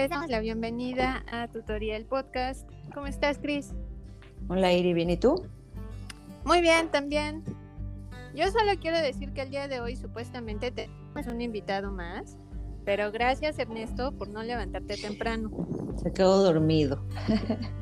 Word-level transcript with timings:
les 0.00 0.08
damos 0.08 0.30
la 0.30 0.40
bienvenida 0.40 1.22
a 1.30 1.46
Tutorial 1.48 2.06
Podcast. 2.06 2.66
¿Cómo 2.94 3.06
estás, 3.06 3.36
Cris? 3.36 3.74
Hola, 4.48 4.72
Iri, 4.72 4.94
¿bien 4.94 5.10
y 5.10 5.18
tú? 5.18 5.46
Muy 6.42 6.62
bien, 6.62 6.90
también. 6.90 7.44
Yo 8.34 8.50
solo 8.50 8.72
quiero 8.80 8.98
decir 8.98 9.34
que 9.34 9.42
el 9.42 9.50
día 9.50 9.68
de 9.68 9.80
hoy 9.80 9.96
supuestamente 9.96 10.70
tenemos 10.70 11.26
un 11.30 11.42
invitado 11.42 11.92
más, 11.92 12.38
pero 12.86 13.12
gracias 13.12 13.58
Ernesto 13.58 14.12
por 14.12 14.30
no 14.30 14.42
levantarte 14.42 14.96
temprano. 14.96 15.50
Se 16.02 16.10
quedó 16.14 16.44
dormido. 16.44 17.04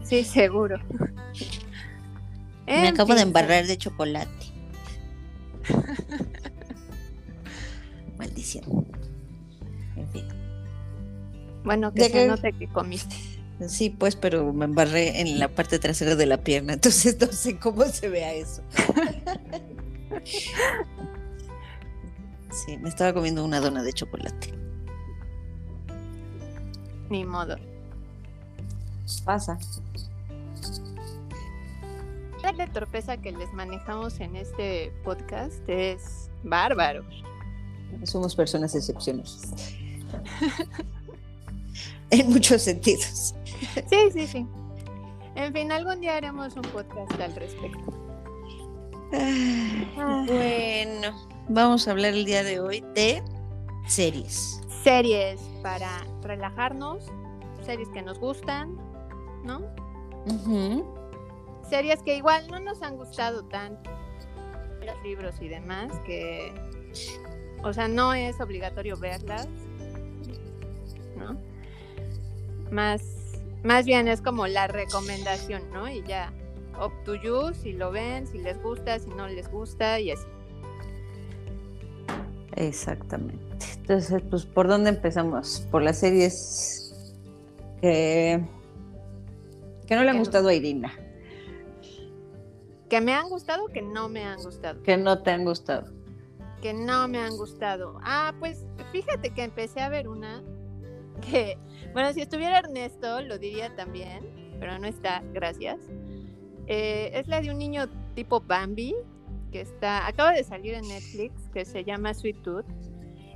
Sí, 0.03 0.25
seguro. 0.25 0.80
Me 2.66 2.89
acabo 2.89 3.14
de 3.14 3.22
embarrar 3.22 3.64
de 3.64 3.79
chocolate. 3.79 4.46
Maldición. 8.18 8.88
Bueno, 11.68 11.93
que 11.93 12.00
¿De 12.00 12.07
se 12.07 12.13
qué? 12.13 12.27
note 12.27 12.54
que 12.54 12.67
comiste. 12.67 13.14
Sí, 13.68 13.90
pues, 13.90 14.17
pero 14.17 14.54
me 14.54 14.64
embarré 14.64 15.21
en 15.21 15.39
la 15.39 15.49
parte 15.49 15.79
trasera 15.79 16.17
de 16.17 16.25
la 16.25 16.39
pierna, 16.39 16.72
entonces 16.72 17.21
no 17.21 17.26
sé 17.26 17.59
cómo 17.59 17.85
se 17.85 18.09
vea 18.09 18.32
eso. 18.32 18.63
Sí, 22.50 22.79
me 22.79 22.89
estaba 22.89 23.12
comiendo 23.12 23.45
una 23.45 23.61
dona 23.61 23.82
de 23.82 23.93
chocolate. 23.93 24.54
Ni 27.11 27.26
modo. 27.26 27.57
Pasa. 29.26 29.59
La 32.42 32.67
torpeza 32.73 33.19
que 33.19 33.33
les 33.33 33.53
manejamos 33.53 34.20
en 34.20 34.37
este 34.37 34.91
podcast 35.05 35.69
es 35.69 36.31
bárbaro. 36.45 37.05
Somos 38.05 38.34
personas 38.34 38.75
excepcionales. 38.75 39.42
en 42.11 42.31
muchos 42.31 42.62
sentidos. 42.62 43.34
Sí, 43.89 44.11
sí, 44.12 44.27
sí. 44.27 44.47
En 45.34 45.53
fin, 45.53 45.70
algún 45.73 46.01
día 46.01 46.17
haremos 46.17 46.56
un 46.56 46.62
podcast 46.62 47.12
al 47.20 47.34
respecto. 47.34 47.95
Ah, 49.12 50.25
Bueno, 50.27 51.29
vamos 51.48 51.86
a 51.89 51.92
hablar 51.92 52.12
el 52.14 52.25
día 52.25 52.42
de 52.42 52.61
hoy 52.61 52.84
de 52.95 53.23
series. 53.86 54.61
Series 54.83 55.41
para 55.62 56.05
relajarnos, 56.23 57.05
series 57.64 57.89
que 57.91 58.03
nos 58.03 58.19
gustan, 58.19 58.77
¿no? 59.45 59.62
Series 61.69 62.03
que 62.03 62.17
igual 62.17 62.48
no 62.51 62.61
nos 62.61 62.83
han 62.83 62.97
gustado 62.97 63.45
tanto, 63.45 63.91
los 64.84 65.03
libros 65.03 65.34
y 65.41 65.48
demás, 65.48 65.92
que, 66.06 66.53
o 67.62 67.73
sea, 67.73 67.89
no 67.89 68.12
es 68.14 68.41
obligatorio 68.41 68.97
verlas, 68.97 69.48
¿no? 71.17 71.36
Más, 72.70 73.02
más 73.64 73.84
bien 73.86 74.08
es 74.08 74.20
como 74.20 74.47
la 74.47 74.66
recomendación, 74.66 75.62
¿no? 75.72 75.88
Y 75.91 76.02
ya, 76.02 76.33
up 76.84 76.92
to 77.05 77.14
you, 77.16 77.55
si 77.55 77.72
lo 77.72 77.91
ven, 77.91 78.27
si 78.27 78.38
les 78.38 78.61
gusta, 78.62 78.98
si 78.98 79.08
no 79.11 79.27
les 79.28 79.50
gusta 79.50 79.98
y 80.00 80.11
así. 80.12 80.27
Exactamente. 82.56 83.39
Entonces, 83.77 84.22
pues, 84.28 84.44
¿por 84.44 84.69
dónde 84.69 84.91
empezamos? 84.91 85.66
Por 85.70 85.83
las 85.83 85.98
series 85.98 87.14
que, 87.80 88.44
que 89.86 89.96
no 89.96 90.02
le 90.05 90.11
han 90.11 90.19
gustado 90.19 90.48
a 90.48 90.55
Irina, 90.55 90.92
Que 92.89 93.00
me 93.00 93.12
han 93.14 93.28
gustado, 93.28 93.66
que 93.69 93.83
no 93.83 94.08
me 94.08 94.24
han 94.24 94.42
gustado. 94.42 94.83
que 94.83 94.96
no 94.96 95.22
te 95.22 95.30
han 95.30 95.44
gustado. 95.44 95.86
que 96.62 96.72
no 96.74 97.06
me 97.06 97.19
han 97.19 97.36
gustado. 97.36 97.98
Ah, 98.02 98.34
pues 98.41 98.64
fíjate 98.91 99.30
que 99.30 99.44
empecé 99.44 99.80
a 99.80 99.89
ver 99.89 100.08
una 100.08 100.42
que, 101.20 101.58
bueno, 101.92 102.12
si 102.12 102.20
estuviera 102.20 102.58
Ernesto 102.58 103.20
lo 103.22 103.38
diría 103.38 103.74
también, 103.74 104.56
pero 104.58 104.78
no 104.78 104.86
está, 104.86 105.23
gracias. 105.33 105.79
Eh, 106.67 107.11
es 107.14 107.29
la 107.29 107.40
de 107.40 107.51
un 107.51 107.58
niño 107.58 107.89
tipo 108.14 108.40
Bambi, 108.40 108.95
que 109.51 109.61
está, 109.61 110.07
acaba 110.07 110.33
de 110.33 110.45
salir 110.45 110.74
en 110.74 110.86
Netflix, 110.86 111.48
que 111.52 111.64
se 111.64 111.84
llama 111.84 112.14
Sweet 112.14 112.42
Tooth. 112.42 112.67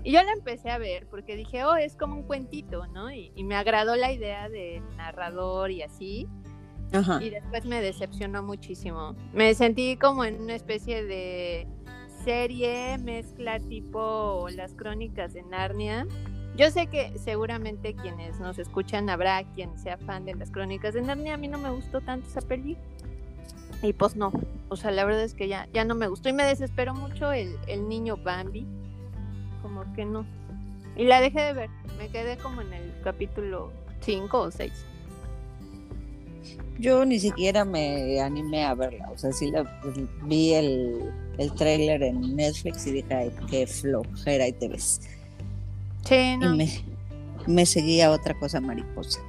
Y 0.05 0.13
yo 0.13 0.23
la 0.23 0.33
empecé 0.33 0.71
a 0.71 0.79
ver 0.79 1.07
porque 1.09 1.37
dije, 1.37 1.65
oh, 1.65 1.77
es 1.77 1.97
como 1.97 2.17
un 2.17 2.23
cuentito, 2.25 2.87
¿no? 2.89 3.13
Y, 3.13 3.33
y 3.37 3.45
me 3.45 3.55
agradó 3.55 3.95
la 3.95 4.13
idea 4.13 4.49
del 4.49 4.83
narrador 4.97 5.71
y 5.71 5.83
así. 5.83 6.27
Ajá. 6.93 7.23
Y 7.23 7.31
después 7.31 7.65
me 7.65 7.81
decepcionó 7.81 8.43
muchísimo. 8.43 9.15
Me 9.33 9.55
sentí 9.55 9.97
como 9.97 10.25
en 10.25 10.43
una 10.43 10.55
especie 10.55 11.05
de 11.05 11.67
serie, 12.25 12.99
mezcla 12.99 13.59
tipo 13.61 14.47
las 14.55 14.75
crónicas 14.75 15.33
de 15.33 15.43
Narnia. 15.43 16.07
Yo 16.57 16.71
sé 16.71 16.87
que 16.87 17.19
seguramente 17.19 17.95
quienes 17.95 18.39
nos 18.39 18.59
escuchan 18.59 19.09
habrá 19.09 19.43
quien 19.55 19.79
sea 19.79 19.97
fan 19.97 20.27
de 20.27 20.35
las 20.35 20.51
crónicas 20.51 20.93
de 20.95 21.03
Narnia. 21.03 21.35
A 21.35 21.37
mí 21.39 21.49
no 21.49 21.59
me 21.59 21.71
gustó 21.71 22.01
tanto 22.03 22.29
esa 22.29 22.43
peli. 22.43 22.77
Y 23.83 23.95
pues 23.95 24.17
no. 24.17 24.33
O 24.69 24.77
sea, 24.77 24.91
la 24.91 25.05
verdad 25.05 25.25
es 25.25 25.35
que 25.35 25.49
ya, 25.49 25.67
ya 25.73 25.85
no 25.85 25.95
me 25.95 26.09
gustó. 26.09 26.29
Y 26.29 26.35
me 26.35 26.45
desesperó 26.45 26.95
mucho 26.95 27.33
el, 27.33 27.57
el 27.67 27.89
niño 27.89 28.19
Bambi. 28.19 28.67
Como 29.63 29.91
que 29.95 30.05
no. 30.05 30.27
Y 30.97 31.05
la 31.05 31.21
dejé 31.21 31.41
de 31.41 31.53
ver. 31.55 31.71
Me 31.97 32.09
quedé 32.09 32.37
como 32.37 32.61
en 32.61 32.73
el 32.75 32.93
capítulo 33.03 33.73
5 34.01 34.39
o 34.39 34.51
6. 34.51 34.73
Yo 36.79 37.05
ni 37.05 37.19
siquiera 37.19 37.65
me 37.65 38.21
animé 38.21 38.65
a 38.65 38.75
verla. 38.75 39.11
O 39.11 39.17
sea, 39.17 39.33
sí 39.33 39.51
la, 39.51 39.81
vi 40.25 40.53
el, 40.53 41.11
el 41.39 41.55
tráiler 41.55 42.03
en 42.03 42.37
Netflix 42.37 42.87
y 42.87 42.93
dije, 42.93 43.15
ay, 43.15 43.33
qué 43.49 43.67
flojera 43.67 44.49
y 44.49 44.53
te 44.53 44.69
ves. 44.69 45.01
Sí, 46.05 46.37
no. 46.39 46.55
Y 46.55 46.57
me, 46.57 46.85
me 47.47 47.67
seguí 47.67 48.01
a 48.01 48.11
otra 48.11 48.39
cosa 48.39 48.61
mariposa. 48.61 49.21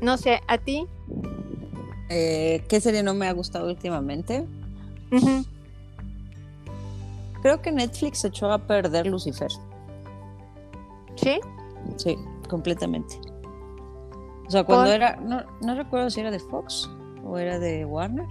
No 0.00 0.16
sé, 0.16 0.40
¿a 0.48 0.58
ti? 0.58 0.86
Eh, 2.08 2.64
¿Qué 2.68 2.80
serie 2.80 3.02
no 3.02 3.14
me 3.14 3.28
ha 3.28 3.32
gustado 3.32 3.68
últimamente? 3.68 4.44
Creo 7.40 7.62
que 7.62 7.72
Netflix 7.72 8.24
echó 8.24 8.50
a 8.50 8.58
perder 8.58 9.06
Lucifer. 9.06 9.50
¿Sí? 11.16 11.40
Sí, 11.96 12.16
completamente. 12.48 13.18
O 14.46 14.50
sea, 14.50 14.64
cuando 14.64 14.86
¿Por? 14.86 14.94
era, 14.94 15.16
no, 15.16 15.42
no 15.60 15.74
recuerdo 15.74 16.10
si 16.10 16.20
era 16.20 16.30
de 16.30 16.40
Fox 16.40 16.90
o 17.24 17.38
era 17.38 17.58
de 17.58 17.84
Warner. 17.84 18.26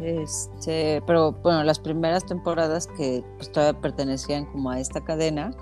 Este, 0.00 1.02
pero 1.06 1.32
bueno, 1.32 1.64
las 1.64 1.78
primeras 1.78 2.24
temporadas 2.26 2.86
que 2.86 3.24
pues, 3.36 3.50
todavía 3.50 3.80
pertenecían 3.80 4.46
como 4.46 4.70
a 4.70 4.80
esta 4.80 5.02
cadena 5.02 5.52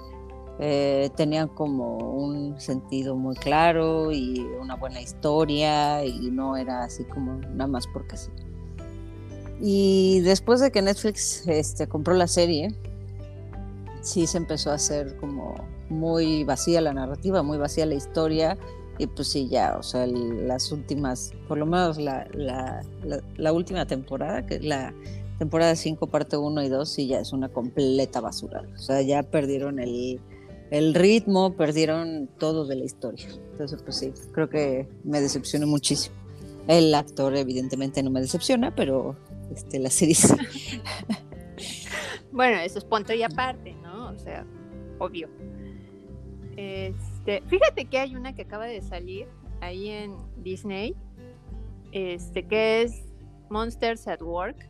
eh, 0.59 1.10
tenían 1.16 1.48
como 1.48 1.97
un 1.98 2.60
sentido 2.60 3.16
muy 3.16 3.34
claro 3.37 4.12
y 4.12 4.41
una 4.60 4.76
buena 4.76 5.00
historia 5.00 6.04
y 6.04 6.31
no 6.31 6.56
era 6.56 6.84
así 6.84 7.04
como 7.04 7.34
nada 7.34 7.66
más 7.66 7.87
porque 7.87 8.16
sí. 8.16 8.31
Y 9.60 10.21
después 10.21 10.60
de 10.60 10.71
que 10.71 10.82
Netflix 10.82 11.47
este, 11.47 11.87
compró 11.87 12.15
la 12.15 12.26
serie, 12.26 12.75
sí 14.03 14.26
se 14.26 14.38
empezó 14.38 14.71
a 14.71 14.75
hacer 14.75 15.16
como 15.16 15.54
muy 15.88 16.44
vacía 16.44 16.81
la 16.81 16.92
narrativa, 16.92 17.42
muy 17.42 17.59
vacía 17.59 17.87
la 17.87 17.94
historia 17.94 18.59
y 18.98 19.06
pues 19.06 19.28
sí, 19.28 19.48
ya, 19.48 19.76
o 19.78 19.82
sea, 19.82 20.06
las 20.06 20.70
últimas, 20.72 21.32
por 21.48 21.58
lo 21.58 21.66
menos 21.66 21.98
la, 21.98 22.26
la, 22.34 22.82
la, 23.03 23.20
la 23.36 23.53
última 23.53 23.86
temporada, 23.86 24.47
que 24.47 24.60
la 24.60 24.94
temporada 25.38 25.75
5, 25.75 26.06
parte 26.06 26.36
1 26.36 26.62
y 26.62 26.69
2, 26.69 26.88
sí, 26.88 27.06
ya 27.08 27.19
es 27.19 27.32
una 27.32 27.48
completa 27.48 28.20
basura. 28.20 28.62
O 28.75 28.78
sea, 28.78 29.03
ya 29.03 29.22
perdieron 29.22 29.78
el, 29.78 30.20
el 30.70 30.94
ritmo, 30.94 31.56
perdieron 31.56 32.28
todo 32.38 32.66
de 32.66 32.76
la 32.76 32.84
historia. 32.84 33.26
Entonces, 33.53 33.82
pues 33.82 33.97
sí, 33.97 34.12
creo 34.32 34.48
que 34.48 34.88
me 35.04 35.20
decepcionó 35.20 35.66
muchísimo. 35.66 36.14
El 36.69 36.94
actor 36.94 37.34
evidentemente 37.36 38.03
no 38.03 38.10
me 38.10 38.20
decepciona, 38.20 38.74
pero 38.74 39.16
este, 39.54 39.78
la 39.78 39.91
serie. 39.91 40.16
Bueno, 42.32 42.60
eso 42.60 42.78
es 42.78 42.84
punto 42.86 43.12
y 43.12 43.22
aparte, 43.22 43.74
¿no? 43.83 44.09
O 44.09 44.18
sea, 44.18 44.47
obvio. 44.98 45.28
Este, 47.24 47.41
fíjate 47.47 47.84
que 47.84 47.98
hay 47.98 48.16
una 48.16 48.34
que 48.34 48.42
acaba 48.42 48.66
de 48.66 48.83
salir 48.83 49.28
ahí 49.60 49.91
en 49.91 50.16
Disney, 50.42 50.97
este, 51.92 52.48
que 52.48 52.83
es 52.83 53.04
Monsters 53.48 54.09
at 54.09 54.21
Work 54.21 54.69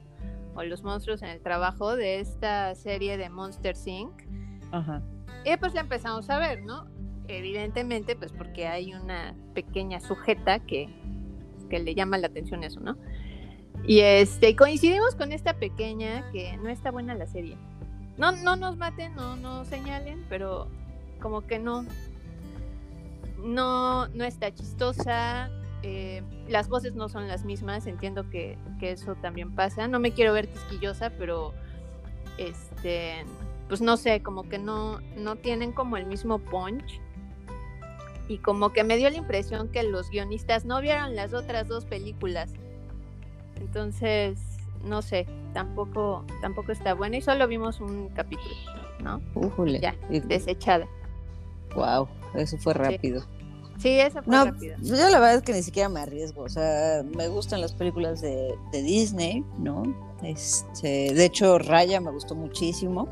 o 0.54 0.62
Los 0.62 0.82
monstruos 0.82 1.22
en 1.22 1.30
el 1.30 1.40
trabajo 1.40 1.96
de 1.96 2.20
esta 2.20 2.74
serie 2.74 3.16
de 3.16 3.30
Monster 3.30 3.74
Inc. 3.86 4.12
Ajá. 4.70 5.02
Y 5.46 5.56
pues 5.56 5.72
la 5.72 5.80
empezamos 5.80 6.28
a 6.28 6.38
ver, 6.38 6.62
¿no? 6.62 6.84
Evidentemente, 7.26 8.16
pues 8.16 8.32
porque 8.32 8.66
hay 8.66 8.92
una 8.92 9.34
pequeña 9.54 9.98
sujeta 10.00 10.58
que, 10.58 10.90
que 11.70 11.78
le 11.78 11.94
llama 11.94 12.18
la 12.18 12.26
atención 12.26 12.64
eso, 12.64 12.80
¿no? 12.80 12.98
Y 13.86 14.00
este, 14.00 14.54
coincidimos 14.56 15.14
con 15.14 15.32
esta 15.32 15.54
pequeña 15.54 16.30
que 16.32 16.54
no 16.58 16.68
está 16.68 16.90
buena 16.90 17.14
la 17.14 17.26
serie. 17.26 17.56
No, 18.18 18.32
no 18.32 18.56
nos 18.56 18.76
maten, 18.76 19.14
no 19.14 19.36
nos 19.36 19.68
señalen, 19.68 20.26
pero 20.28 20.68
como 21.18 21.46
que 21.46 21.58
no. 21.58 21.86
No, 23.42 24.08
no 24.08 24.24
está 24.24 24.52
chistosa. 24.54 25.50
eh, 25.82 26.22
las 26.48 26.68
voces 26.68 26.94
no 26.94 27.08
son 27.08 27.28
las 27.28 27.44
mismas. 27.44 27.86
Entiendo 27.86 28.28
que, 28.30 28.56
que 28.78 28.92
eso 28.92 29.14
también 29.16 29.54
pasa. 29.54 29.88
No 29.88 29.98
me 29.98 30.12
quiero 30.12 30.32
ver 30.32 30.48
quisquillosa, 30.48 31.10
pero 31.10 31.52
este 32.38 33.24
pues 33.72 33.80
no 33.80 33.96
sé, 33.96 34.22
como 34.22 34.42
que 34.42 34.58
no, 34.58 35.00
no 35.16 35.36
tienen 35.36 35.72
como 35.72 35.96
el 35.96 36.04
mismo 36.04 36.38
punch. 36.38 37.00
Y 38.28 38.36
como 38.36 38.70
que 38.70 38.84
me 38.84 38.98
dio 38.98 39.08
la 39.08 39.16
impresión 39.16 39.68
que 39.68 39.82
los 39.82 40.10
guionistas 40.10 40.66
no 40.66 40.82
vieron 40.82 41.16
las 41.16 41.32
otras 41.32 41.68
dos 41.68 41.86
películas. 41.86 42.52
Entonces, 43.56 44.38
no 44.84 45.00
sé, 45.00 45.26
tampoco, 45.54 46.22
tampoco 46.42 46.70
está 46.70 46.92
buena 46.92 47.16
y 47.16 47.22
solo 47.22 47.48
vimos 47.48 47.80
un 47.80 48.10
capítulo, 48.10 48.54
¿no? 49.02 49.22
Ya, 49.80 49.94
desechada. 50.10 50.86
Wow, 51.74 52.08
eso 52.34 52.56
fue 52.58 52.74
rápido. 52.74 53.22
Sí, 53.78 53.98
eso 53.98 54.22
fue 54.22 54.44
rápido. 54.44 54.76
Yo 54.80 54.94
la 54.94 55.18
verdad 55.18 55.36
es 55.36 55.42
que 55.42 55.52
ni 55.52 55.62
siquiera 55.62 55.88
me 55.88 56.00
arriesgo, 56.00 56.42
o 56.42 56.48
sea, 56.48 57.02
me 57.16 57.28
gustan 57.28 57.60
las 57.60 57.72
películas 57.72 58.20
de, 58.20 58.54
Disney, 58.72 59.44
¿no? 59.58 59.82
Este, 60.22 61.12
de 61.12 61.24
hecho, 61.24 61.58
Raya 61.58 62.00
me 62.00 62.12
gustó 62.12 62.34
muchísimo. 62.34 63.08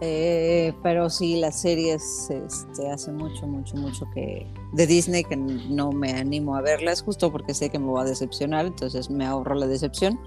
Eh, 0.00 0.72
pero 0.82 1.08
sí, 1.08 1.36
las 1.36 1.60
series 1.60 2.28
este, 2.30 2.90
hace 2.90 3.12
mucho, 3.12 3.46
mucho, 3.46 3.76
mucho 3.76 4.06
que 4.12 4.46
de 4.72 4.86
Disney 4.86 5.24
que 5.24 5.36
no 5.36 5.92
me 5.92 6.12
animo 6.12 6.56
a 6.56 6.60
verlas, 6.60 7.02
justo 7.02 7.30
porque 7.30 7.54
sé 7.54 7.70
que 7.70 7.78
me 7.78 7.86
voy 7.86 8.02
a 8.02 8.04
decepcionar, 8.04 8.66
entonces 8.66 9.08
me 9.08 9.24
ahorro 9.24 9.54
la 9.54 9.66
decepción 9.66 10.18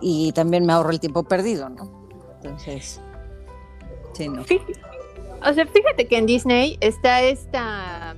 y 0.00 0.32
también 0.32 0.66
me 0.66 0.72
ahorro 0.72 0.90
el 0.90 1.00
tiempo 1.00 1.22
perdido, 1.22 1.68
¿no? 1.68 1.90
Entonces, 2.42 3.00
sí, 4.12 4.28
no. 4.28 4.44
O 5.44 5.52
sea, 5.52 5.66
fíjate 5.66 6.06
que 6.06 6.16
en 6.16 6.26
Disney 6.26 6.78
está 6.80 7.22
esta, 7.22 8.16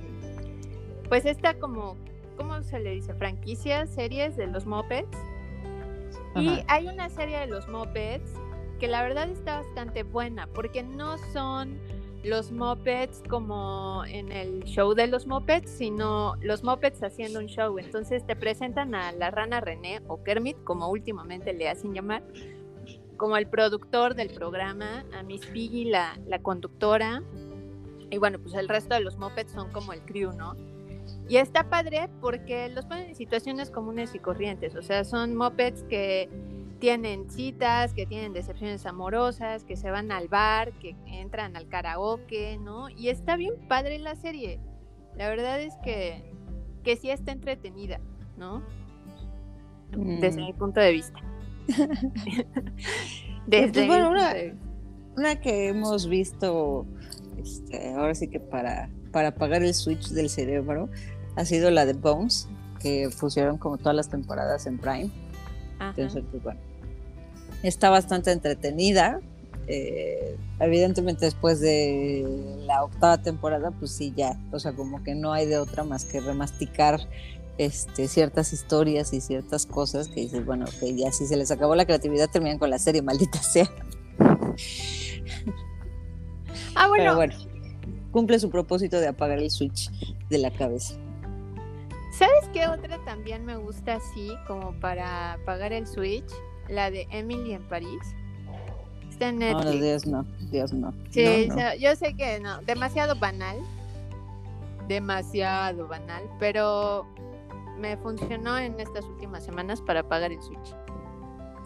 pues 1.09 1.25
esta 1.25 1.55
como, 1.55 1.97
¿cómo 2.37 2.61
se 2.63 2.79
le 2.79 2.91
dice? 2.91 3.13
Franquicias, 3.15 3.89
series 3.89 4.37
de 4.37 4.47
los 4.47 4.65
Muppets. 4.65 5.17
Y 6.35 6.61
hay 6.67 6.87
una 6.87 7.09
serie 7.09 7.39
de 7.39 7.47
los 7.47 7.67
Muppets 7.67 8.31
que 8.79 8.87
la 8.87 9.01
verdad 9.01 9.27
está 9.29 9.61
bastante 9.61 10.03
buena, 10.03 10.47
porque 10.47 10.83
no 10.83 11.17
son 11.33 11.79
los 12.23 12.51
Muppets 12.51 13.23
como 13.27 14.03
en 14.05 14.31
el 14.31 14.63
show 14.63 14.93
de 14.93 15.07
los 15.07 15.27
Muppets, 15.27 15.69
sino 15.69 16.35
los 16.41 16.63
Muppets 16.63 17.01
haciendo 17.03 17.39
un 17.39 17.47
show. 17.47 17.77
Entonces 17.77 18.25
te 18.25 18.35
presentan 18.35 18.95
a 18.95 19.11
la 19.11 19.31
rana 19.31 19.59
René 19.59 20.01
o 20.07 20.23
Kermit, 20.23 20.63
como 20.63 20.89
últimamente 20.89 21.53
le 21.53 21.67
hacen 21.69 21.93
llamar, 21.93 22.23
como 23.17 23.37
el 23.37 23.47
productor 23.47 24.15
del 24.15 24.29
programa, 24.29 25.05
a 25.17 25.23
Miss 25.23 25.45
Piggy, 25.45 25.85
la, 25.85 26.17
la 26.27 26.39
conductora, 26.39 27.23
y 28.09 28.17
bueno, 28.17 28.39
pues 28.39 28.53
el 28.55 28.69
resto 28.69 28.95
de 28.95 29.01
los 29.01 29.17
Muppets 29.17 29.51
son 29.51 29.71
como 29.71 29.93
el 29.93 30.01
crew, 30.01 30.31
¿no? 30.31 30.55
Y 31.27 31.37
está 31.37 31.69
padre 31.69 32.09
porque 32.21 32.69
los 32.69 32.85
ponen 32.85 33.09
en 33.09 33.15
situaciones 33.15 33.69
comunes 33.69 34.15
y 34.15 34.19
corrientes, 34.19 34.75
o 34.75 34.81
sea, 34.81 35.03
son 35.03 35.35
Muppets 35.35 35.83
que 35.83 36.29
tienen 36.79 37.29
citas, 37.29 37.93
que 37.93 38.05
tienen 38.05 38.33
decepciones 38.33 38.85
amorosas, 38.85 39.63
que 39.63 39.75
se 39.75 39.89
van 39.89 40.11
al 40.11 40.27
bar, 40.27 40.73
que 40.73 40.95
entran 41.05 41.55
al 41.55 41.67
karaoke, 41.67 42.57
¿no? 42.57 42.89
Y 42.89 43.09
está 43.09 43.35
bien 43.35 43.55
padre 43.67 43.99
la 43.99 44.15
serie. 44.15 44.59
La 45.15 45.29
verdad 45.29 45.59
es 45.59 45.73
que, 45.83 46.31
que 46.83 46.95
sí 46.95 47.09
está 47.09 47.31
entretenida, 47.31 47.99
¿no? 48.37 48.63
Desde 49.91 50.41
mi 50.41 50.53
mm. 50.53 50.57
punto 50.57 50.79
de 50.79 50.91
vista. 50.91 51.19
Desde 53.47 53.71
pues, 53.71 53.87
bueno, 53.87 54.13
una, 55.15 55.35
que 55.41 55.69
hemos 55.69 56.07
visto, 56.07 56.85
este, 57.41 57.93
ahora 57.93 58.13
sí 58.15 58.27
que 58.27 58.39
para, 58.39 58.89
para 59.11 59.29
apagar 59.29 59.63
el 59.63 59.73
switch 59.73 60.09
del 60.09 60.29
cerebro, 60.29 60.89
ha 61.35 61.45
sido 61.45 61.71
la 61.71 61.85
de 61.85 61.93
Bones, 61.93 62.47
que 62.79 63.09
pusieron 63.19 63.57
como 63.57 63.77
todas 63.77 63.95
las 63.95 64.09
temporadas 64.09 64.65
en 64.67 64.77
Prime. 64.77 65.09
Entonces, 65.79 66.23
pues 66.31 66.43
bueno, 66.43 66.59
está 67.63 67.89
bastante 67.89 68.31
entretenida. 68.31 69.19
Eh, 69.69 70.37
evidentemente 70.59 71.25
después 71.25 71.59
de 71.59 72.25
la 72.65 72.83
octava 72.83 73.21
temporada, 73.21 73.71
pues 73.71 73.91
sí, 73.91 74.13
ya, 74.15 74.39
o 74.51 74.59
sea, 74.59 74.73
como 74.73 75.03
que 75.03 75.13
no 75.13 75.33
hay 75.33 75.45
de 75.45 75.57
otra 75.57 75.83
más 75.83 76.05
que 76.05 76.21
remasticar 76.21 77.01
este, 77.57 78.07
ciertas 78.07 78.53
historias 78.53 79.13
y 79.13 79.21
ciertas 79.21 79.65
cosas 79.65 80.07
que 80.07 80.21
dices, 80.21 80.45
bueno, 80.45 80.65
que 80.79 80.95
ya 80.95 81.11
si 81.11 81.25
se 81.25 81.37
les 81.37 81.51
acabó 81.51 81.75
la 81.75 81.85
creatividad, 81.85 82.29
terminan 82.29 82.59
con 82.59 82.69
la 82.69 82.79
serie, 82.79 83.01
maldita 83.01 83.41
sea. 83.41 83.69
Ah, 86.75 86.87
bueno. 86.87 87.03
Pero 87.03 87.15
bueno, 87.15 87.35
cumple 88.11 88.39
su 88.39 88.49
propósito 88.49 88.99
de 88.99 89.07
apagar 89.07 89.39
el 89.39 89.49
switch 89.49 89.89
de 90.29 90.37
la 90.37 90.51
cabeza. 90.51 90.95
¿Sabes 92.11 92.49
qué 92.53 92.67
otra 92.67 93.03
también 93.05 93.45
me 93.45 93.57
gusta 93.57 93.95
así, 93.95 94.31
como 94.47 94.73
para 94.79 95.33
apagar 95.33 95.73
el 95.73 95.87
switch? 95.87 96.31
la 96.69 96.91
de 96.91 97.07
Emily 97.11 97.53
en 97.53 97.63
París. 97.63 98.15
Está 99.09 99.29
en 99.29 99.39
Netflix. 99.39 99.65
No, 99.65 99.71
Dios 99.71 100.05
no, 100.07 100.25
Dios 100.51 100.73
no. 100.73 100.93
Sí, 101.09 101.49
yo 101.79 101.95
sé 101.95 102.13
que 102.15 102.39
no, 102.39 102.61
demasiado 102.61 103.15
banal, 103.15 103.57
demasiado 104.87 105.87
banal, 105.87 106.23
pero 106.39 107.07
me 107.79 107.97
funcionó 107.97 108.57
en 108.57 108.79
estas 108.79 109.05
últimas 109.05 109.43
semanas 109.43 109.81
para 109.81 110.07
pagar 110.07 110.31
el 110.31 110.41
Switch. 110.41 110.75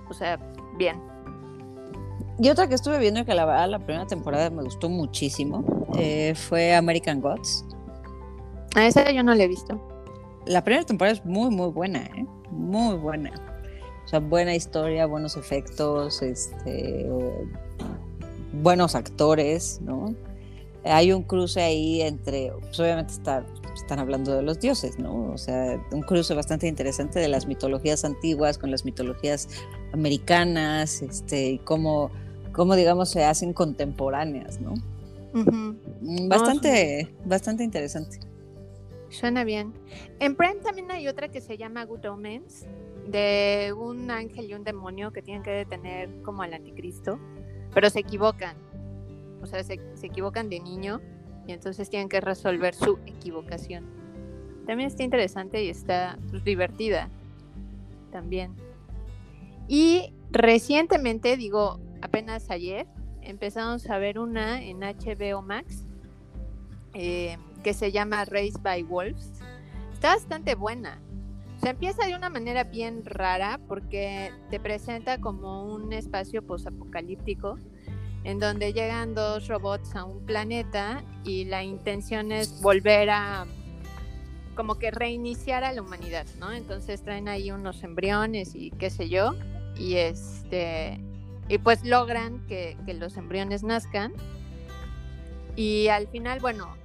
O 0.10 0.14
sea, 0.14 0.38
bien. 0.78 1.02
Y 2.40 2.50
otra 2.50 2.68
que 2.68 2.76
estuve 2.76 2.98
viendo 2.98 3.24
que 3.26 3.34
la 3.34 3.46
verdad 3.46 3.70
la 3.70 3.80
primera 3.80 4.08
temporada 4.08 4.50
me 4.50 4.64
gustó 4.64 4.90
muchísimo 4.90 5.64
eh, 5.98 6.34
fue 6.36 6.74
American 6.76 7.22
Gods. 7.22 7.66
A 8.76 8.86
esa 8.86 9.12
yo 9.12 9.24
no 9.24 9.36
la 9.36 9.44
he 9.44 9.48
visto. 9.48 9.80
La 10.46 10.64
primera 10.64 10.86
temporada 10.86 11.16
es 11.16 11.26
muy, 11.26 11.50
muy 11.50 11.70
buena, 11.70 12.00
¿eh? 12.00 12.26
Muy 12.50 12.96
buena 12.96 13.32
sea, 14.12 14.20
buena 14.20 14.54
historia, 14.54 15.06
buenos 15.06 15.38
efectos, 15.38 16.22
este, 16.22 17.10
buenos 18.62 18.94
actores, 18.94 19.80
¿no? 19.82 20.14
Hay 20.84 21.12
un 21.12 21.24
cruce 21.24 21.62
ahí 21.62 22.02
entre, 22.02 22.52
pues 22.60 22.80
obviamente 22.80 23.14
están 23.14 24.00
hablando 24.00 24.36
de 24.36 24.42
los 24.42 24.60
dioses, 24.60 24.98
¿no? 24.98 25.32
O 25.32 25.38
sea, 25.38 25.80
un 25.92 26.02
cruce 26.02 26.34
bastante 26.34 26.68
interesante 26.68 27.20
de 27.20 27.28
las 27.28 27.46
mitologías 27.46 28.04
antiguas 28.04 28.58
con 28.58 28.72
las 28.72 28.84
mitologías 28.84 29.48
americanas, 29.94 31.02
este, 31.02 31.52
y 31.52 31.58
cómo, 31.60 32.12
cómo 32.52 32.76
digamos, 32.76 33.10
se 33.10 33.24
hacen 33.24 33.54
contemporáneas, 33.54 34.60
¿no? 34.60 34.74
Mm, 35.34 36.28
bastante, 36.28 37.14
bastante 37.26 37.64
interesante. 37.64 38.20
Suena 39.10 39.44
bien. 39.44 39.74
En 40.20 40.36
Prime 40.36 40.56
también 40.56 40.90
hay 40.90 41.08
otra 41.08 41.30
que 41.30 41.42
se 41.42 41.58
llama 41.58 41.86
Good 41.86 42.06
Omens, 42.06 42.66
de 43.08 43.74
un 43.78 44.10
ángel 44.10 44.50
y 44.50 44.54
un 44.54 44.64
demonio 44.64 45.12
que 45.12 45.22
tienen 45.22 45.44
que 45.44 45.52
detener 45.52 46.10
como 46.24 46.44
al 46.44 46.54
anticristo, 46.54 47.20
pero 47.74 47.90
se 47.90 48.00
equivocan. 48.00 48.56
O 49.42 49.46
sea, 49.46 49.64
se, 49.64 49.80
equivocan 50.02 50.50
de 50.50 50.60
niño 50.60 51.02
y 51.48 51.52
entonces 51.52 51.90
tienen 51.90 52.10
que 52.10 52.22
resolver 52.22 52.74
su 52.74 53.00
equivocación. 53.06 53.86
También 54.66 54.88
está 54.88 55.04
interesante 55.04 55.64
y 55.64 55.70
está 55.70 56.18
pues, 56.30 56.44
divertida 56.44 57.10
también. 58.12 58.54
Y 59.68 60.14
recientemente, 60.32 61.38
digo, 61.38 61.80
apenas 62.02 62.50
ayer, 62.50 62.88
empezamos 63.22 63.90
a 63.90 63.98
ver 63.98 64.20
una 64.20 64.62
en 64.64 64.80
HBO 64.80 65.42
Max 65.42 65.86
eh, 66.94 67.38
que 67.64 67.74
se 67.74 67.92
llama 67.92 68.26
Race 68.26 68.60
by 68.62 68.84
Wolves. 68.84 69.32
Está 69.94 70.16
bastante 70.16 70.56
buena. 70.56 71.00
Se 71.62 71.70
empieza 71.70 72.06
de 72.08 72.16
una 72.16 72.30
manera 72.30 72.64
bien 72.64 73.06
rara 73.06 73.60
porque 73.68 74.32
te 74.50 74.60
presenta 74.60 75.20
como 75.20 75.64
un 75.64 75.94
espacio 75.94 76.42
posapocalíptico 76.42 77.58
en 78.24 78.40
donde 78.40 78.74
llegan 78.74 79.16
dos 79.16 79.48
robots 79.48 79.96
a 79.96 80.04
un 80.04 80.26
planeta 80.26 81.04
y 81.24 81.46
la 81.46 81.64
intención 81.64 82.32
es 82.32 82.62
volver 82.62 83.10
a 83.10 83.46
como 84.56 84.76
que 84.76 84.92
reiniciar 84.92 85.64
a 85.64 85.72
la 85.72 85.82
humanidad, 85.82 86.28
¿no? 86.40 86.52
Entonces 86.52 87.02
traen 87.02 87.28
ahí 87.28 87.52
unos 87.52 87.84
embriones 87.84 88.54
y 88.54 88.72
qué 88.72 88.90
sé 88.90 89.10
yo, 89.10 89.34
y 89.78 89.96
este 89.96 91.00
y 91.52 91.58
pues 91.58 91.84
logran 91.84 92.46
que, 92.48 92.78
los 92.98 93.18
embriones 93.18 93.62
nazcan. 93.62 94.14
Y 95.58 95.90
al 95.90 96.08
final, 96.08 96.40
bueno, 96.40 96.78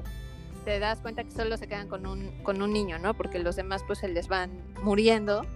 te 0.65 0.81
das 0.81 0.99
cuenta 0.99 1.23
que 1.23 1.31
solo 1.31 1.57
se 1.57 1.69
quedan 1.69 1.87
con 1.87 2.05
un, 2.05 2.33
con 2.43 2.61
un 2.61 2.73
niño, 2.73 2.99
¿no? 2.99 3.15
Porque 3.15 3.39
los 3.39 3.55
demás 3.55 3.85
pues 3.87 4.01
se 4.01 4.09
les 4.09 4.27
van 4.27 4.51
muriendo. 4.83 5.47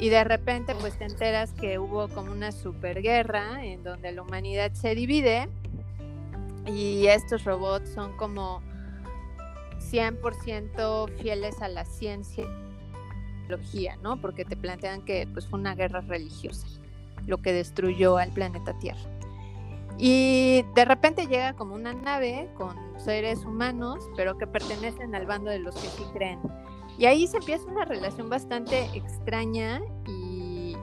Y 0.00 0.08
de 0.08 0.24
repente 0.24 0.74
pues 0.74 0.98
te 0.98 1.04
enteras 1.04 1.52
que 1.52 1.78
hubo 1.78 2.08
como 2.08 2.32
una 2.32 2.52
superguerra 2.52 3.64
en 3.64 3.84
donde 3.84 4.12
la 4.12 4.22
humanidad 4.22 4.72
se 4.72 4.94
divide 4.94 5.48
y 6.66 7.06
estos 7.06 7.44
robots 7.44 7.90
son 7.90 8.16
como 8.16 8.62
100% 9.78 11.10
fieles 11.20 11.60
a 11.60 11.68
la 11.68 11.84
ciencia 11.84 12.46
¿no? 14.02 14.20
Porque 14.20 14.44
te 14.44 14.56
plantean 14.56 15.02
que 15.02 15.26
pues 15.32 15.46
fue 15.46 15.58
una 15.58 15.74
guerra 15.74 16.00
religiosa 16.00 16.66
lo 17.26 17.38
que 17.38 17.52
destruyó 17.52 18.16
al 18.16 18.30
planeta 18.30 18.78
Tierra. 18.78 19.00
Y 19.98 20.64
de 20.74 20.84
repente 20.84 21.26
llega 21.26 21.52
como 21.52 21.74
una 21.74 21.92
nave 21.92 22.48
con 22.56 22.74
seres 22.98 23.44
humanos, 23.44 24.08
pero 24.16 24.38
que 24.38 24.46
pertenecen 24.46 25.14
al 25.14 25.26
bando 25.26 25.50
de 25.50 25.58
los 25.58 25.74
que 25.74 25.88
sí 25.88 26.04
creen. 26.14 26.40
Y 27.00 27.06
ahí 27.06 27.26
se 27.26 27.38
empieza 27.38 27.64
una 27.64 27.86
relación 27.86 28.28
bastante 28.28 28.84
extraña 28.92 29.80
y, 30.06 30.76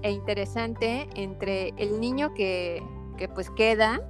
e 0.00 0.10
interesante 0.12 1.08
entre 1.16 1.74
el 1.76 2.00
niño 2.00 2.34
que, 2.34 2.84
que 3.18 3.28
pues 3.28 3.50
queda, 3.50 4.08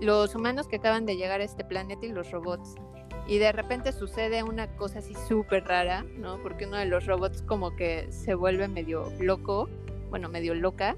los 0.00 0.34
humanos 0.34 0.66
que 0.66 0.76
acaban 0.76 1.04
de 1.04 1.18
llegar 1.18 1.42
a 1.42 1.44
este 1.44 1.62
planeta 1.62 2.06
y 2.06 2.08
los 2.08 2.30
robots. 2.30 2.74
Y 3.28 3.36
de 3.36 3.52
repente 3.52 3.92
sucede 3.92 4.42
una 4.44 4.74
cosa 4.76 5.00
así 5.00 5.14
súper 5.28 5.64
rara, 5.64 6.06
¿no? 6.16 6.38
Porque 6.42 6.64
uno 6.64 6.78
de 6.78 6.86
los 6.86 7.04
robots 7.04 7.42
como 7.42 7.76
que 7.76 8.10
se 8.10 8.34
vuelve 8.34 8.66
medio 8.66 9.12
loco, 9.20 9.68
bueno, 10.08 10.30
medio 10.30 10.54
loca. 10.54 10.96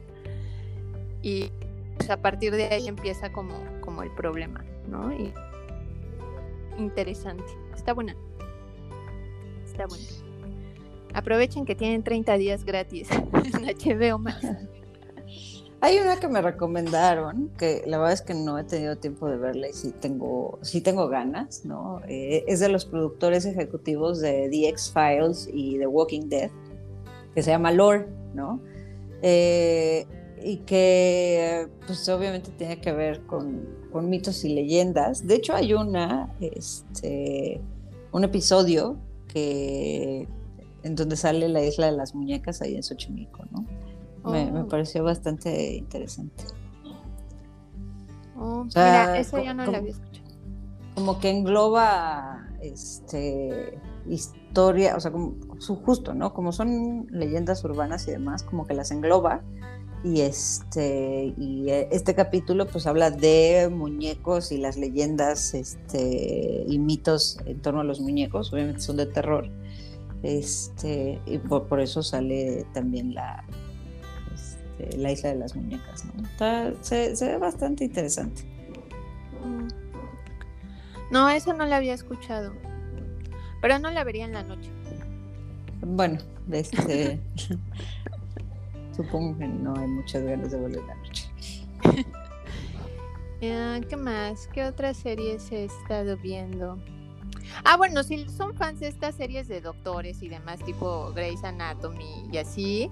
Y 1.21 1.51
pues, 1.97 2.11
a 2.11 2.23
partir 2.23 2.55
de 2.55 2.67
ahí 2.67 2.87
empieza 2.87 3.33
como, 3.33 3.55
como 3.81 4.05
el 4.05 4.13
problema, 4.13 4.65
¿no? 4.87 5.13
Y 5.13 5.35
interesante. 6.79 7.53
Está 7.75 7.93
buena. 7.93 8.15
Está 9.79 9.87
buena. 9.87 10.05
Aprovechen 11.15 11.65
que 11.65 11.77
tienen 11.77 12.03
30 12.03 12.37
días 12.37 12.65
gratis 12.65 13.09
en 13.13 13.65
HBO 13.65 14.19
Max. 14.19 14.45
Hay 15.81 15.99
una 15.99 16.19
que 16.19 16.27
me 16.27 16.43
recomendaron, 16.43 17.51
que 17.57 17.85
la 17.87 17.99
verdad 17.99 18.15
es 18.15 18.23
que 18.23 18.35
no 18.35 18.59
he 18.59 18.65
tenido 18.65 18.97
tiempo 18.97 19.29
de 19.29 19.37
verla 19.37 19.69
y 19.69 19.73
sí 19.73 19.93
tengo, 19.93 20.59
sí 20.63 20.81
tengo 20.81 21.07
ganas, 21.07 21.65
¿no? 21.65 22.01
Eh, 22.09 22.45
es 22.49 22.59
de 22.59 22.69
los 22.69 22.85
productores 22.87 23.45
ejecutivos 23.45 24.19
de 24.19 24.49
The 24.51 24.69
X-Files 24.71 25.49
y 25.53 25.79
The 25.79 25.87
Walking 25.87 26.29
Dead, 26.29 26.51
que 27.33 27.45
se 27.45 27.53
llama 27.53 27.71
Lore, 27.71 28.09
¿no? 28.35 28.61
Eh, 29.23 30.05
y 30.43 30.57
que 30.59 31.69
pues 31.87 32.09
obviamente 32.09 32.51
tiene 32.51 32.81
que 32.81 32.91
ver 32.91 33.21
con, 33.27 33.65
con, 33.93 34.11
mitos 34.11 34.45
y 34.45 34.49
leyendas. 34.49 35.25
De 35.25 35.37
hecho 35.37 35.55
hay 35.55 35.75
una, 35.75 36.35
este, 36.41 37.61
un 38.11 38.25
episodio 38.25 38.97
que, 39.29 40.27
en 40.83 40.95
donde 40.95 41.17
sale 41.17 41.49
la 41.49 41.63
isla 41.63 41.87
de 41.87 41.93
las 41.93 42.15
muñecas 42.15 42.63
ahí 42.63 42.75
en 42.75 42.83
Xochimilco, 42.83 43.45
¿no? 43.51 43.65
Me, 44.31 44.51
me, 44.51 44.63
oh. 44.63 44.69
pareció 44.69 45.05
bastante 45.05 45.77
interesante. 45.77 46.45
Oh, 48.37 48.65
mira, 48.65 49.19
eso 49.19 49.43
yo 49.43 49.55
no 49.55 49.67
lo 49.67 49.77
había 49.77 49.91
escuchado. 49.91 50.29
Como 50.95 51.21
que 51.21 51.31
engloba 51.31 52.49
este 52.61 53.79
historia, 54.09 54.97
o 54.97 55.01
sea, 55.01 55.11
como 55.13 55.35
su 55.59 55.77
justo, 55.77 56.15
¿no? 56.15 56.33
Como 56.33 56.53
son 56.53 57.07
leyendas 57.11 57.63
urbanas 57.65 58.07
y 58.09 58.13
demás, 58.13 58.43
como 58.43 58.67
que 58.67 58.75
las 58.75 58.91
engloba. 58.91 59.43
Y 60.05 60.21
este, 60.21 61.35
y 61.37 61.67
este 61.69 62.15
capítulo 62.15 62.67
pues 62.69 62.87
habla 62.87 63.11
de 63.11 63.69
muñecos 63.69 64.53
y 64.53 64.59
las 64.59 64.77
leyendas 64.77 65.55
este, 65.55 66.65
y 66.69 66.79
mitos 66.79 67.39
en 67.47 67.61
torno 67.61 67.81
a 67.81 67.85
los 67.85 68.01
muñecos, 68.01 68.53
obviamente 68.53 68.81
son 68.81 68.97
de 68.97 69.07
terror. 69.07 69.51
Este, 70.23 71.21
y 71.27 71.39
por, 71.39 71.67
por 71.67 71.81
eso 71.81 72.03
sale 72.03 72.65
también 72.73 73.13
la, 73.15 73.45
la 74.97 75.13
isla 75.13 75.31
de 75.31 75.37
las 75.37 75.57
muñecas. 75.57 76.05
¿no? 76.05 76.75
se, 76.83 77.15
ve 77.21 77.39
bastante 77.39 77.85
interesante. 77.85 78.43
Mm. 79.45 79.69
No, 81.11 81.29
eso 81.29 81.53
no 81.55 81.67
la 81.67 81.77
había 81.77 81.95
escuchado. 81.95 82.53
Pero 83.61 83.79
no 83.79 83.91
la 83.91 84.05
vería 84.05 84.25
en 84.25 84.33
la 84.33 84.43
noche. 84.43 84.71
Bueno, 85.81 86.19
este, 86.51 87.21
supongo 88.99 89.39
que 89.39 89.49
no 89.49 89.75
hay 89.75 89.87
muchas 89.87 90.23
ganas 90.23 90.51
de 90.51 90.59
volver 90.59 90.83
la 90.85 90.95
noche. 90.97 91.31
¿Qué 93.89 93.97
más? 93.97 94.49
¿Qué 94.49 94.65
otras 94.65 94.97
series 94.97 95.51
he 95.53 95.65
estado 95.65 96.17
viendo? 96.17 96.79
Ah, 97.65 97.77
bueno, 97.77 98.03
si 98.03 98.29
son 98.29 98.55
fans 98.55 98.81
de 98.81 98.89
estas 98.89 99.15
series 99.15 99.49
de 99.49 99.61
doctores 99.61 100.23
y 100.23 100.29
demás, 100.29 100.59
tipo 100.65 101.13
Grey's 101.15 101.45
Anatomy 101.45 102.29
y 102.31 102.39
así, 102.39 102.91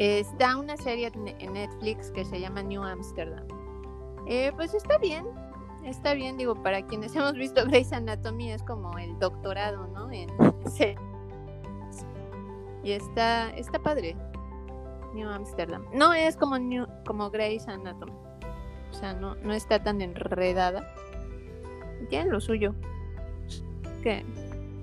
Está 0.00 0.56
una 0.56 0.78
serie 0.78 1.12
en 1.14 1.52
Netflix 1.52 2.10
que 2.10 2.24
se 2.24 2.40
llama 2.40 2.62
New 2.62 2.82
Amsterdam. 2.82 3.46
Eh, 4.26 4.50
pues 4.56 4.72
está 4.72 4.96
bien, 4.96 5.26
está 5.84 6.14
bien, 6.14 6.38
digo, 6.38 6.54
para 6.62 6.80
quienes 6.86 7.14
hemos 7.16 7.34
visto 7.34 7.66
Grey's 7.66 7.92
Anatomy 7.92 8.50
es 8.52 8.62
como 8.62 8.96
el 8.96 9.18
doctorado, 9.18 9.88
¿no? 9.88 10.10
En 10.10 10.30
y 12.82 12.92
está, 12.92 13.50
está 13.50 13.78
padre. 13.78 14.16
New 15.14 15.28
Amsterdam. 15.28 15.84
No 15.92 16.12
es 16.12 16.36
como 16.36 16.58
New, 16.58 16.86
como 17.06 17.30
Grey's 17.30 17.66
Anatomy. 17.68 18.12
O 18.90 18.94
sea, 18.94 19.12
no, 19.14 19.34
no 19.36 19.52
está 19.52 19.82
tan 19.82 20.00
enredada. 20.00 20.94
Tiene 22.08 22.30
lo 22.30 22.40
suyo. 22.40 22.74
Que, 24.02 24.24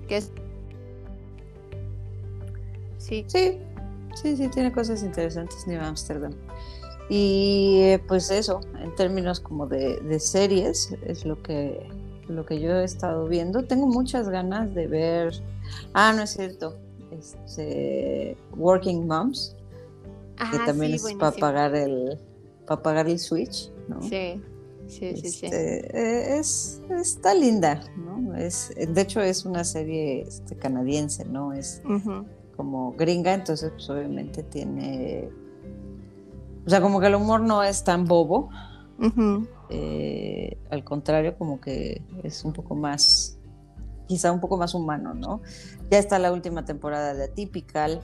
que 0.06 0.16
es. 0.16 0.32
Sí. 2.98 3.24
Sí, 3.26 3.58
Sí, 4.22 4.36
sí, 4.36 4.48
tiene 4.48 4.72
cosas 4.72 5.04
interesantes 5.04 5.66
New 5.68 5.80
Amsterdam. 5.80 6.32
Y 7.08 7.96
pues 8.08 8.30
eso, 8.30 8.60
en 8.82 8.94
términos 8.96 9.38
como 9.38 9.66
de, 9.66 10.18
series, 10.18 10.92
es 11.06 11.24
lo 11.24 11.40
que, 11.40 11.88
lo 12.26 12.44
que 12.44 12.60
yo 12.60 12.72
he 12.78 12.84
estado 12.84 13.26
viendo. 13.28 13.64
Tengo 13.64 13.86
muchas 13.86 14.28
ganas 14.28 14.74
de 14.74 14.88
ver. 14.88 15.34
Ah, 15.94 16.12
no 16.12 16.22
es 16.22 16.30
cierto. 16.30 16.76
Este, 17.12 18.36
Working 18.56 19.06
Moms, 19.06 19.54
que 20.50 20.58
también 20.64 20.94
es 20.94 21.02
para 21.14 21.36
pagar 21.36 21.74
el 21.74 22.18
para 22.66 22.82
pagar 22.82 23.08
el 23.08 23.18
Switch, 23.18 23.70
¿no? 23.88 24.02
Sí. 24.02 24.42
Sí, 24.86 25.14
sí, 25.16 25.28
sí. 25.28 25.46
Este, 25.46 25.98
eh, 25.98 26.38
es, 26.38 26.80
está 26.90 27.34
linda, 27.34 27.82
¿no? 27.96 28.34
Es, 28.34 28.72
de 28.74 29.00
hecho, 29.00 29.20
es 29.20 29.44
una 29.44 29.62
serie 29.62 30.22
este, 30.22 30.56
canadiense, 30.56 31.26
¿no? 31.26 31.52
Es, 31.52 31.82
como 32.56 32.92
gringa, 32.92 33.34
entonces 33.34 33.70
pues 33.70 33.88
obviamente 33.90 34.42
tiene, 34.42 35.28
o 36.66 36.70
sea, 36.70 36.80
como 36.80 37.00
que 37.00 37.06
el 37.06 37.14
humor 37.14 37.40
no 37.40 37.62
es 37.62 37.84
tan 37.84 38.06
bobo, 38.06 38.48
eh, 39.70 40.56
al 40.70 40.82
contrario, 40.84 41.36
como 41.36 41.60
que 41.60 42.02
es 42.22 42.44
un 42.44 42.52
poco 42.52 42.74
más, 42.74 43.38
quizá 44.06 44.32
un 44.32 44.40
poco 44.40 44.56
más 44.56 44.74
humano, 44.74 45.14
¿no? 45.14 45.42
Ya 45.90 45.98
está 45.98 46.18
la 46.18 46.32
última 46.32 46.64
temporada 46.64 47.14
de 47.14 47.24
Atypical. 47.24 48.00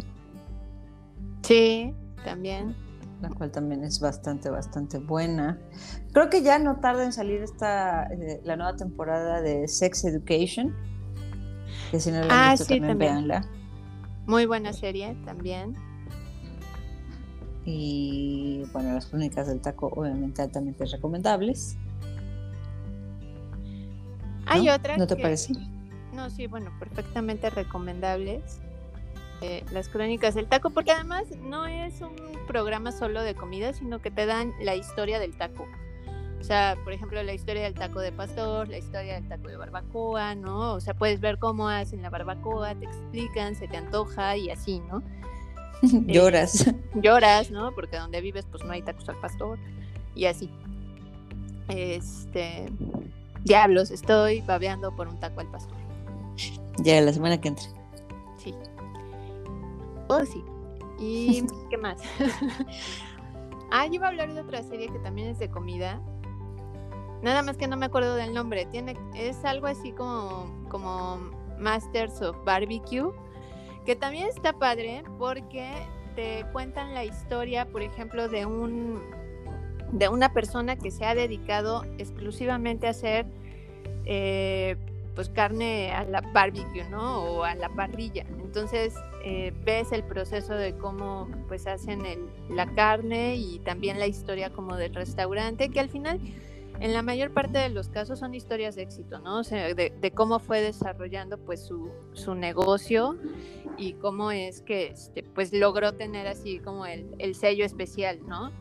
Sí, 1.43 1.95
también. 2.25 2.75
La 3.21 3.31
cual 3.31 3.51
también 3.51 3.85
es 3.85 4.01
bastante, 4.01 4.51
bastante 4.51 4.99
buena. 4.99 5.59
Creo 6.13 6.29
que 6.29 6.43
ya 6.43 6.59
no 6.59 6.77
tarda 6.81 7.05
en 7.05 7.13
salir 7.13 7.43
esta, 7.43 8.05
eh, 8.07 8.41
la 8.45 8.57
nueva 8.57 8.77
temporada 8.77 9.41
de 9.41 9.69
Sex 9.69 10.05
Education. 10.05 10.75
Que 11.91 12.01
si 12.01 12.11
no 12.11 12.19
la 12.19 12.25
han 12.25 12.31
ah, 12.31 12.51
visto, 12.53 12.67
también, 12.67 12.89
también. 12.89 13.13
véanla. 13.29 13.49
Muy 14.27 14.47
buena 14.47 14.73
serie 14.73 15.17
también. 15.25 15.75
Y 17.65 18.63
bueno, 18.73 18.93
las 18.93 19.07
crónicas 19.07 19.47
del 19.47 19.61
taco 19.61 19.89
obviamente 19.89 20.43
altamente 20.43 20.85
recomendables. 20.85 21.77
Hay 24.47 24.69
otra. 24.69 24.97
¿No 24.99 25.07
te 25.07 25.17
parece? 25.17 25.55
No, 26.13 26.31
sí, 26.31 26.47
bueno, 26.47 26.71
perfectamente 26.79 27.51
recomendables. 27.51 28.61
Eh, 29.41 29.65
las 29.73 29.89
crónicas 29.89 30.35
del 30.35 30.47
taco, 30.47 30.71
porque 30.71 30.93
además 30.93 31.25
no 31.43 31.67
es 31.67 32.01
un 32.01 32.15
programa 32.47 32.93
solo 32.93 33.23
de 33.23 33.35
comida, 33.35 33.73
sino 33.73 34.01
que 34.01 34.11
te 34.11 34.27
dan 34.27 34.53
la 34.61 34.75
historia 34.75 35.19
del 35.19 35.37
taco. 35.37 35.67
O 36.41 36.45
sea, 36.45 36.77
por 36.85 36.93
ejemplo, 36.93 37.23
la 37.23 37.33
historia 37.33 37.63
del 37.63 37.75
taco 37.75 38.01
de 38.01 38.13
pastor, 38.13 38.69
la 38.69 38.79
historia 38.79 39.15
del 39.15 39.27
taco 39.29 39.49
de 39.49 39.57
barbacoa, 39.57 40.35
¿no? 40.35 40.75
O 40.75 40.81
sea, 40.81 40.95
puedes 40.95 41.21
ver 41.21 41.39
cómo 41.39 41.69
hacen 41.69 42.03
la 42.03 42.11
barbacoa, 42.11 42.75
te 42.75 42.85
explican, 42.85 43.55
se 43.55 43.67
te 43.67 43.79
antoja 43.79 44.37
y 44.37 44.51
así, 44.51 44.81
¿no? 44.81 45.03
lloras. 46.07 46.67
Eh, 46.67 46.75
lloras, 46.97 47.51
¿no? 47.51 47.75
Porque 47.75 47.97
donde 47.97 48.21
vives, 48.21 48.47
pues 48.51 48.63
no 48.65 48.73
hay 48.73 48.83
tacos 48.83 49.09
al 49.09 49.17
pastor 49.21 49.59
y 50.15 50.27
así. 50.27 50.51
Este. 51.69 52.67
Diablos, 53.43 53.91
estoy 53.91 54.41
babeando 54.43 54.95
por 54.95 55.09
un 55.09 55.19
taco 55.21 55.41
al 55.41 55.51
pastor. 55.51 55.77
Ya, 56.79 57.01
la 57.01 57.13
semana 57.13 57.41
que 57.41 57.49
entra. 57.49 57.65
Oh, 60.09 60.25
sí. 60.25 60.45
¿Y 60.99 61.45
qué 61.71 61.77
más? 61.77 62.01
ah, 63.71 63.87
yo 63.87 63.95
iba 63.95 64.07
a 64.07 64.11
hablar 64.11 64.33
de 64.33 64.41
otra 64.41 64.63
serie 64.63 64.89
que 64.89 64.99
también 65.01 65.29
es 65.29 65.39
de 65.39 65.51
comida, 65.51 66.01
Nada 67.25 67.41
más 67.41 67.57
que 67.57 67.67
no 67.67 67.79
me 67.79 67.87
acuerdo 67.87 68.17
del 68.17 68.35
nombre. 68.35 68.67
Tiene, 68.67 68.99
es 69.15 69.47
algo 69.47 69.67
así 69.67 69.93
como, 69.93 70.47
como 70.69 71.17
Masters 71.59 72.21
of 72.21 72.37
Barbecue, 72.45 73.13
que 73.87 73.97
también 73.97 74.29
está 74.29 74.53
padre 74.53 75.05
porque 75.19 75.73
te 76.17 76.45
cuentan 76.53 76.93
la 76.93 77.03
historia, 77.03 77.65
por 77.65 77.81
ejemplo, 77.81 78.29
de 78.29 78.45
un 78.45 79.01
de 79.91 80.09
una 80.11 80.35
persona 80.35 80.77
que 80.77 80.91
se 80.91 81.07
ha 81.07 81.15
dedicado 81.15 81.85
exclusivamente 81.97 82.89
a 82.89 82.91
hacer 82.91 83.27
eh, 84.05 84.77
pues 85.15 85.31
carne 85.31 85.93
a 85.93 86.05
la 86.05 86.21
barbecue, 86.21 86.87
¿no? 86.91 87.23
O 87.23 87.45
a 87.45 87.55
la 87.55 87.71
parrilla. 87.71 88.27
Entonces 88.43 88.95
eh, 89.27 89.55
ves 89.65 89.91
el 89.93 90.05
proceso 90.05 90.55
de 90.55 90.77
cómo 90.77 91.29
pues 91.49 91.67
hacen 91.67 92.05
el, 92.05 92.29
la 92.51 92.75
carne 92.75 93.37
y 93.37 93.59
también 93.61 93.99
la 93.99 94.07
historia 94.07 94.53
como 94.53 94.77
del 94.77 94.95
restaurante, 94.95 95.71
que 95.71 95.81
al 95.81 95.89
final 95.89 96.21
en 96.79 96.93
la 96.93 97.01
mayor 97.01 97.33
parte 97.33 97.59
de 97.59 97.71
los 97.71 97.89
casos 97.89 98.19
son 98.19 98.35
historias 98.35 98.77
de 98.77 98.83
éxito, 98.83 99.21
¿no? 99.21 99.39
O 99.39 99.45
sea, 99.45 99.73
de, 99.73 100.13
cómo 100.15 100.41
fue 100.41 100.61
desarrollando 100.61 101.39
pues 101.39 101.65
su, 101.65 101.91
su, 102.13 102.35
negocio 102.35 103.17
y 103.79 103.95
cómo 103.95 104.31
es 104.31 104.61
que 104.61 104.89
este, 104.89 105.23
pues 105.23 105.55
logró 105.55 105.95
tener 105.95 106.27
así 106.27 106.59
como 106.59 106.85
el, 106.85 107.15
el 107.19 107.35
sello 107.35 107.65
especial, 107.65 108.21
¿no? 108.27 108.53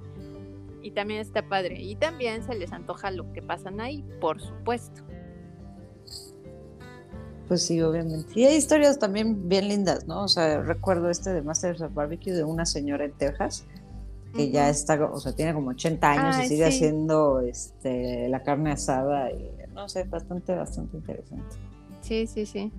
Y 0.81 0.91
también 0.91 1.19
está 1.19 1.49
padre. 1.49 1.81
Y 1.81 1.95
también 1.95 2.41
se 2.41 2.55
les 2.55 2.71
antoja 2.71 3.11
lo 3.11 3.33
que 3.33 3.41
pasan 3.41 3.81
ahí, 3.81 4.05
por 4.21 4.39
supuesto. 4.39 5.03
Pues 7.47 7.65
sí, 7.65 7.81
obviamente. 7.81 8.39
Y 8.39 8.45
hay 8.45 8.55
historias 8.55 8.99
también 8.99 9.49
bien 9.49 9.67
lindas, 9.67 10.07
¿no? 10.07 10.23
O 10.23 10.27
sea, 10.27 10.61
recuerdo 10.61 11.09
este 11.09 11.33
de 11.33 11.41
Masters 11.41 11.81
of 11.81 11.93
Barbecue 11.93 12.33
de 12.33 12.43
una 12.43 12.65
señora 12.65 13.05
en 13.05 13.11
Texas 13.13 13.65
que 14.33 14.49
ya 14.49 14.69
está, 14.69 15.03
o 15.05 15.19
sea, 15.19 15.33
tiene 15.33 15.53
como 15.53 15.69
80 15.71 16.11
años 16.11 16.43
y 16.43 16.47
sigue 16.47 16.65
haciendo 16.65 17.39
este, 17.41 18.27
la 18.29 18.41
carne 18.41 18.71
asada 18.71 19.31
y 19.31 19.51
no 19.73 19.87
sé, 19.87 20.03
bastante, 20.05 20.55
bastante 20.55 20.97
interesante. 20.97 21.55
Sí, 22.01 22.27
sí, 22.27 22.45
sí. 22.45 22.71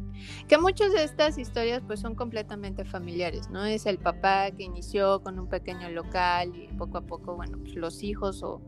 Que 0.48 0.58
muchas 0.58 0.92
de 0.92 1.04
estas 1.04 1.38
historias 1.38 1.82
pues 1.86 2.00
son 2.00 2.14
completamente 2.14 2.84
familiares, 2.84 3.48
¿no? 3.50 3.64
Es 3.64 3.86
el 3.86 3.98
papá 3.98 4.50
que 4.50 4.64
inició 4.64 5.22
con 5.22 5.38
un 5.38 5.48
pequeño 5.48 5.88
local 5.90 6.52
y 6.54 6.66
poco 6.76 6.98
a 6.98 7.02
poco, 7.02 7.34
bueno, 7.36 7.56
pues 7.58 7.74
los 7.74 8.02
hijos 8.02 8.42
o 8.42 8.60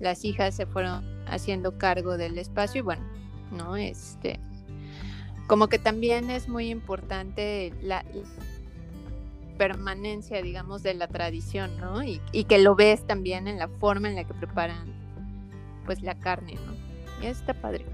las 0.00 0.24
hijas 0.24 0.54
se 0.54 0.64
fueron 0.64 1.04
haciendo 1.26 1.76
cargo 1.76 2.16
del 2.16 2.38
espacio 2.38 2.78
y 2.78 2.82
bueno, 2.82 3.02
¿no? 3.52 3.76
Este, 3.76 4.40
como 5.48 5.68
que 5.68 5.80
también 5.80 6.30
es 6.30 6.48
muy 6.48 6.68
importante 6.68 7.72
la, 7.82 8.04
permanencia, 9.56 10.40
digamos, 10.40 10.84
de 10.84 10.94
la 10.94 11.08
tradición, 11.08 11.76
¿no? 11.78 12.02
Y, 12.04 12.20
que 12.44 12.58
lo 12.58 12.76
ves 12.76 13.04
también 13.06 13.48
en 13.48 13.58
la 13.58 13.66
forma 13.66 14.08
en 14.08 14.14
la 14.14 14.24
que 14.24 14.32
preparan, 14.32 14.94
pues, 15.84 16.00
la 16.02 16.14
carne, 16.14 16.54
¿no? 16.54 16.74
Y 17.20 17.26
está 17.26 17.54
padre. 17.54 17.84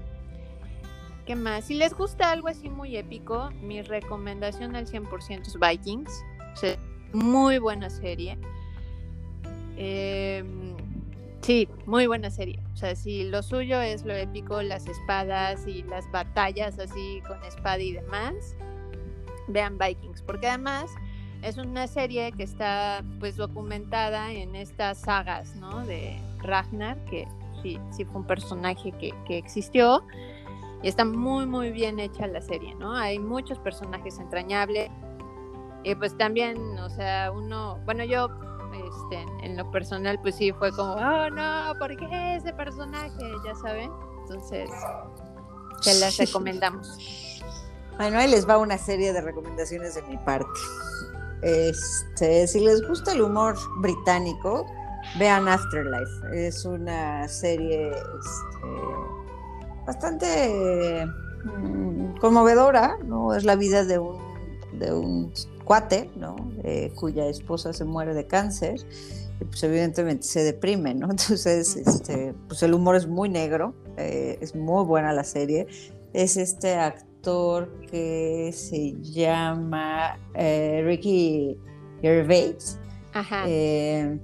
¿Qué 1.25 1.35
más? 1.35 1.65
Si 1.65 1.73
les 1.73 1.95
gusta 1.95 2.29
algo 2.29 2.49
así 2.49 2.69
muy 2.69 2.95
épico, 2.95 3.49
mi 3.63 3.81
recomendación 3.81 4.75
al 4.75 4.85
100% 4.85 5.47
es 5.47 5.57
Vikings. 5.59 6.23
O 6.61 7.17
muy 7.17 7.57
buena 7.57 7.89
serie. 7.89 8.37
Em, 9.77 10.74
sí, 11.45 11.69
muy 11.85 12.07
buena 12.07 12.31
serie. 12.31 12.59
O 12.73 12.75
sea, 12.75 12.95
si 12.95 13.23
lo 13.25 13.43
suyo 13.43 13.79
es 13.79 14.03
lo 14.03 14.15
épico, 14.15 14.63
las 14.63 14.87
espadas 14.87 15.67
y 15.67 15.83
las 15.83 16.09
batallas 16.11 16.79
así 16.79 17.21
con 17.27 17.41
espada 17.43 17.79
y 17.79 17.91
demás, 17.93 18.33
vean 19.47 19.77
Vikings. 19.77 20.23
Porque 20.23 20.47
además 20.47 20.89
es 21.43 21.57
una 21.57 21.85
serie 21.85 22.31
que 22.31 22.41
está 22.41 23.03
pues 23.19 23.35
documentada 23.35 24.31
en 24.31 24.55
estas 24.55 25.01
sagas, 25.01 25.55
¿no? 25.55 25.85
De 25.85 26.19
Ragnar, 26.39 26.97
que 27.05 27.27
sí, 27.61 27.79
sí 27.91 28.05
fue 28.05 28.21
un 28.21 28.27
personaje 28.27 28.91
que, 28.93 29.13
que 29.27 29.37
existió. 29.37 30.03
Y 30.81 30.87
está 30.87 31.05
muy, 31.05 31.45
muy 31.45 31.71
bien 31.71 31.99
hecha 31.99 32.25
la 32.25 32.41
serie, 32.41 32.73
¿no? 32.75 32.95
Hay 32.95 33.19
muchos 33.19 33.59
personajes 33.59 34.17
entrañables. 34.17 34.89
Y 35.83 35.93
pues 35.93 36.17
también, 36.17 36.57
o 36.79 36.89
sea, 36.89 37.31
uno, 37.31 37.77
bueno, 37.85 38.03
yo 38.03 38.29
este, 38.75 39.25
en 39.45 39.57
lo 39.57 39.69
personal, 39.71 40.19
pues 40.21 40.35
sí, 40.35 40.51
fue 40.53 40.71
como, 40.71 40.93
oh 40.93 41.29
no, 41.29 41.73
¿por 41.79 41.95
qué 41.95 42.35
ese 42.35 42.53
personaje? 42.53 43.31
Ya 43.45 43.55
saben. 43.55 43.91
Entonces, 44.21 44.69
se 45.81 45.99
las 45.99 46.17
recomendamos. 46.19 46.97
Bueno, 47.97 48.19
ahí 48.19 48.29
les 48.29 48.47
va 48.47 48.57
una 48.57 48.77
serie 48.77 49.13
de 49.13 49.21
recomendaciones 49.21 49.95
de 49.95 50.01
mi 50.03 50.17
parte. 50.17 50.59
Este, 51.41 52.47
si 52.47 52.59
les 52.59 52.85
gusta 52.87 53.13
el 53.13 53.21
humor 53.21 53.55
británico, 53.77 54.65
vean 55.17 55.47
Afterlife. 55.47 56.47
Es 56.47 56.65
una 56.65 57.27
serie 57.27 57.89
este, 57.89 59.85
bastante 59.85 61.05
mm, 61.45 62.17
conmovedora, 62.17 62.97
¿no? 63.05 63.33
Es 63.33 63.43
la 63.43 63.55
vida 63.55 63.85
de 63.85 63.99
un, 63.99 64.17
de 64.73 64.93
un 64.93 65.31
cuate, 65.65 66.09
¿no? 66.15 66.35
Eh, 66.63 66.93
cuya 66.95 67.27
esposa 67.27 67.73
se 67.73 67.83
muere 67.83 68.13
de 68.13 68.25
cáncer 68.27 68.79
y 69.39 69.45
pues 69.45 69.63
evidentemente 69.63 70.23
se 70.23 70.43
deprime, 70.43 70.93
¿no? 70.93 71.07
Entonces, 71.11 71.75
este, 71.75 72.33
pues 72.47 72.63
el 72.63 72.73
humor 72.73 72.95
es 72.95 73.07
muy 73.07 73.29
negro, 73.29 73.73
eh, 73.97 74.37
es 74.41 74.55
muy 74.55 74.85
buena 74.85 75.13
la 75.13 75.23
serie. 75.23 75.67
Es 76.13 76.37
este 76.37 76.75
actor 76.75 77.69
que 77.91 78.51
se 78.53 78.93
llama 79.01 80.17
eh, 80.33 80.81
Ricky 80.85 81.57
Gervais. 82.01 82.79
Eh, 83.47 84.19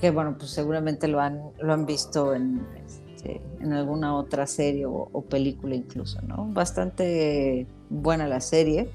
que 0.00 0.10
bueno, 0.10 0.36
pues 0.38 0.50
seguramente 0.50 1.08
lo 1.08 1.20
han, 1.20 1.42
lo 1.60 1.72
han 1.72 1.84
visto 1.84 2.34
en, 2.34 2.64
este, 2.86 3.40
en 3.60 3.72
alguna 3.72 4.16
otra 4.16 4.46
serie 4.46 4.86
o, 4.86 5.24
película 5.28 5.74
incluso, 5.74 6.22
¿no? 6.22 6.46
Bastante 6.46 7.66
buena 7.90 8.26
la 8.26 8.40
serie. 8.40 8.90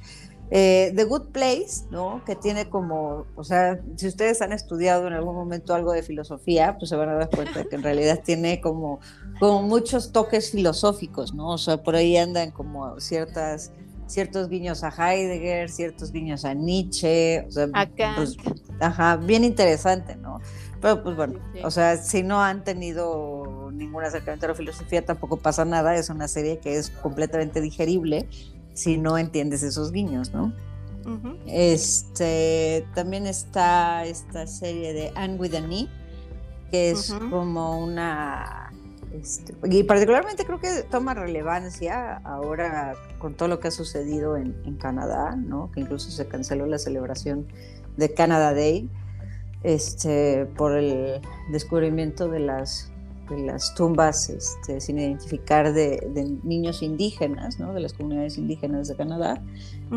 Eh, 0.52 0.94
The 0.96 1.06
Good 1.06 1.30
Place, 1.32 1.86
¿no? 1.90 2.24
Que 2.24 2.36
tiene 2.36 2.70
como, 2.70 3.26
o 3.36 3.44
sea, 3.44 3.80
si 3.96 4.08
ustedes 4.08 4.42
han 4.42 4.54
estudiado 4.54 5.08
en 5.08 5.14
algún 5.14 5.36
momento 5.36 5.74
algo 5.74 5.92
de 5.92 6.04
filosofía, 6.04 6.78
pues 6.78 6.90
se 6.90 6.96
van 6.96 7.10
a 7.10 7.16
dar 7.16 7.30
cuenta 7.30 7.64
que 7.64 7.76
en 7.76 7.84
realidad 7.84 8.22
tiene 8.24 8.62
como, 8.62 9.00
como 9.40 9.64
muchos 9.64 10.12
toques 10.12 10.52
filosóficos, 10.52 11.34
¿no? 11.34 11.50
O 11.50 11.58
sea, 11.58 11.82
por 11.82 11.96
ahí 11.96 12.16
andan 12.16 12.52
como 12.52 13.00
ciertas, 13.00 13.72
ciertos 14.06 14.48
guiños 14.48 14.84
a 14.84 14.90
Heidegger, 14.90 15.70
ciertos 15.70 16.12
guiños 16.12 16.46
a 16.46 16.54
Nietzsche, 16.54 17.46
o 17.48 17.52
sea, 17.52 17.68
pues, 18.16 18.38
ajá, 18.80 19.16
bien 19.18 19.44
interesante, 19.44 20.16
¿no? 20.16 20.42
Pero 20.80 21.02
pues 21.02 21.16
bueno, 21.16 21.40
o 21.64 21.72
sea, 21.72 21.98
si 21.98 22.22
no 22.22 22.44
han 22.44 22.64
tenido 22.64 23.72
ningún 23.72 24.04
acercamiento 24.04 24.46
a 24.46 24.50
la 24.50 24.56
filosofía, 24.56 25.04
tampoco 25.04 25.38
pasa 25.38 25.66
nada, 25.66 25.96
es 25.96 26.12
una 26.12 26.28
serie 26.28 26.60
que 26.60 26.76
es 26.76 26.92
completamente 26.92 27.62
digerible 27.62 28.28
si 28.76 28.98
no 28.98 29.18
entiendes 29.18 29.64
esos 29.64 29.92
guiños, 29.92 30.32
¿no? 30.32 30.54
Este 31.46 32.88
también 32.96 33.28
está 33.28 34.06
esta 34.06 34.48
serie 34.48 34.94
de 34.94 35.12
Anne 35.16 35.36
with 35.36 35.54
an 35.54 35.72
E, 35.72 35.88
que 36.72 36.92
es 36.92 37.14
como 37.30 37.80
una 37.84 38.72
este, 39.14 39.54
y 39.70 39.84
particularmente 39.84 40.46
creo 40.46 40.60
que 40.60 40.84
toma 40.90 41.14
relevancia 41.14 42.18
ahora 42.24 42.96
con 43.20 43.36
todo 43.36 43.48
lo 43.50 43.60
que 43.60 43.68
ha 43.68 43.72
sucedido 43.72 44.36
en, 44.36 44.56
en, 44.66 44.78
Canadá, 44.78 45.36
¿no? 45.36 45.72
Que 45.72 45.82
incluso 45.82 46.10
se 46.10 46.28
canceló 46.28 46.66
la 46.66 46.80
celebración 46.80 47.48
de 47.98 48.14
Canada 48.14 48.54
Day, 48.54 48.90
este, 49.64 50.46
por 50.58 50.76
el 50.76 51.22
descubrimiento 51.52 52.30
de 52.30 52.40
las 52.40 52.92
de 53.30 53.40
las 53.40 53.74
tumbas 53.76 54.30
este, 54.30 54.80
sin 54.82 55.00
identificar 55.00 55.74
de, 55.74 56.38
niños 56.44 56.82
indígenas, 56.82 57.60
¿no? 57.60 57.74
de 57.74 57.80
las 57.80 57.94
comunidades 57.94 58.38
indígenas 58.38 58.88
de 58.88 58.96
Canadá. 58.96 59.42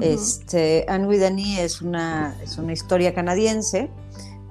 este, 0.01 0.85
Anne 0.89 1.07
Widani 1.07 1.59
es 1.59 1.83
una, 1.83 2.37
es 2.43 2.59
una 2.59 2.73
historia 2.73 3.15
canadiense, 3.15 3.91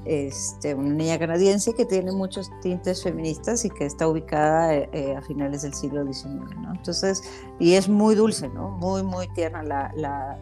este, 0.05 0.73
una 0.73 0.93
niña 0.93 1.19
canadiense 1.19 1.73
que 1.73 1.85
tiene 1.85 2.11
muchos 2.11 2.49
tintes 2.61 3.03
feministas 3.03 3.65
y 3.65 3.69
que 3.69 3.85
está 3.85 4.07
ubicada 4.07 4.73
eh, 4.73 4.89
eh, 4.93 5.15
a 5.15 5.21
finales 5.21 5.63
del 5.63 5.73
siglo 5.73 6.05
XIX. 6.05 6.55
¿no? 6.61 6.73
Entonces, 6.73 7.23
y 7.59 7.73
es 7.73 7.89
muy 7.89 8.15
dulce, 8.15 8.47
¿no? 8.47 8.69
muy, 8.69 9.03
muy 9.03 9.27
tierna 9.33 9.63
la, 9.63 9.91
la, 9.95 10.39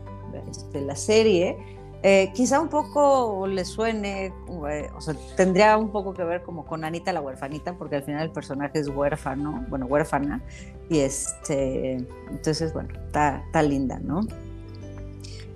este, 0.49 0.81
la 0.81 0.95
serie 0.95 1.57
eh, 2.03 2.31
quizá 2.34 2.60
un 2.60 2.69
poco 2.69 3.47
le 3.47 3.65
suene, 3.65 4.27
eh, 4.69 4.89
o 4.95 5.01
sea, 5.01 5.15
tendría 5.36 5.77
un 5.77 5.91
poco 5.91 6.13
que 6.13 6.23
ver 6.23 6.43
como 6.43 6.65
con 6.65 6.84
Anita 6.84 7.12
la 7.13 7.21
huerfanita, 7.21 7.73
porque 7.73 7.95
al 7.95 8.03
final 8.03 8.23
el 8.23 8.31
personaje 8.31 8.79
es 8.79 8.88
huérfano, 8.89 9.65
bueno, 9.69 9.86
huérfana, 9.88 10.43
y 10.89 10.99
este, 10.99 12.05
entonces, 12.29 12.73
bueno, 12.73 12.89
está, 13.08 13.62
linda, 13.63 13.99
¿no? 13.99 14.21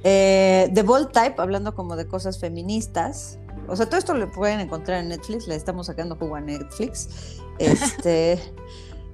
Eh, 0.03 0.71
The 0.73 0.81
Bold 0.81 1.11
Type, 1.11 1.35
hablando 1.37 1.75
como 1.75 1.95
de 1.95 2.07
cosas 2.07 2.39
feministas, 2.39 3.37
o 3.67 3.75
sea, 3.75 3.85
todo 3.85 3.99
esto 3.99 4.13
lo 4.15 4.31
pueden 4.31 4.59
encontrar 4.59 5.01
en 5.01 5.09
Netflix, 5.09 5.47
le 5.47 5.55
estamos 5.55 5.85
sacando 5.85 6.15
jugo 6.15 6.35
a 6.35 6.41
Netflix. 6.41 7.37
Este, 7.59 8.39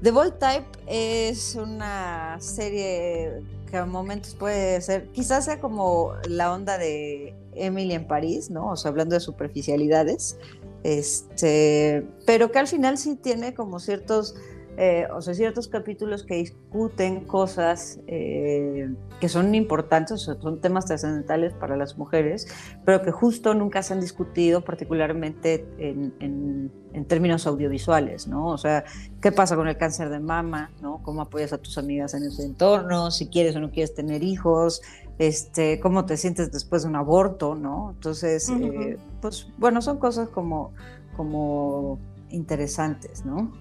The 0.04 0.12
Bold 0.12 0.38
Type 0.38 0.68
es 0.86 1.56
una 1.56 2.38
serie 2.40 3.42
que 3.76 3.80
a 3.80 3.86
momentos 3.86 4.36
puede 4.36 4.80
ser, 4.80 5.10
quizás 5.12 5.44
sea 5.44 5.60
como 5.60 6.14
la 6.30 6.54
onda 6.54 6.78
de 6.78 7.36
Emily 7.56 7.94
en 7.94 8.08
París, 8.08 8.50
¿no? 8.50 8.72
O 8.72 8.78
sea, 8.78 8.90
hablando 8.90 9.16
de 9.16 9.20
superficialidades, 9.20 10.38
este, 10.84 12.08
pero 12.26 12.54
que 12.54 12.60
al 12.60 12.68
final 12.68 12.98
sí 12.98 13.18
tiene 13.18 13.54
como 13.54 13.82
ciertos 13.82 14.36
eh, 14.78 15.08
o 15.14 15.22
sea, 15.22 15.34
ciertos 15.34 15.68
capítulos 15.68 16.24
que 16.24 16.36
discuten 16.36 17.22
cosas 17.22 18.00
eh, 18.08 18.90
que 19.20 19.30
son 19.30 19.56
importantes, 19.56 20.28
o 20.28 20.42
son 20.42 20.60
temas 20.60 20.86
trascendentales 20.86 21.54
para 21.54 21.78
las 21.78 21.98
mujeres, 21.98 22.48
pero 22.84 23.02
que 23.02 23.12
justo 23.12 23.54
nunca 23.54 23.82
se 23.84 23.94
han 23.94 24.02
discutido, 24.02 24.62
particularmente 24.62 25.66
en, 25.78 26.14
en, 26.20 27.06
términos 27.08 27.46
audiovisuales, 27.46 28.28
¿no? 28.28 28.48
O 28.48 28.58
sea, 28.58 28.84
¿qué 29.22 29.32
pasa 29.32 29.56
con 29.56 29.68
el 29.68 29.78
cáncer 29.78 30.10
de 30.10 30.20
mama, 30.20 30.72
¿no? 30.82 31.04
¿Cómo 31.04 31.22
apoyas 31.22 31.54
a 31.54 31.58
tus 31.58 31.78
amigas 31.78 32.14
en 32.14 32.24
ese 32.24 32.44
entorno? 32.44 33.12
Si 33.12 33.28
quieres 33.28 33.56
o 33.56 33.60
no 33.60 33.70
quieres 33.70 33.94
tener 33.94 34.24
hijos, 34.24 34.82
este, 35.20 35.80
¿cómo 35.80 36.06
te 36.06 36.18
sientes 36.18 36.52
después 36.52 36.84
de 36.84 36.90
un 36.90 36.96
aborto, 36.96 37.56
¿no? 37.56 37.92
Entonces, 37.92 38.50
eh, 38.50 38.98
pues 39.22 39.48
bueno, 39.58 39.82
son 39.82 39.98
cosas 40.00 40.30
como, 40.30 40.72
como 41.16 42.00
interesantes, 42.30 43.26
¿no? 43.26 43.52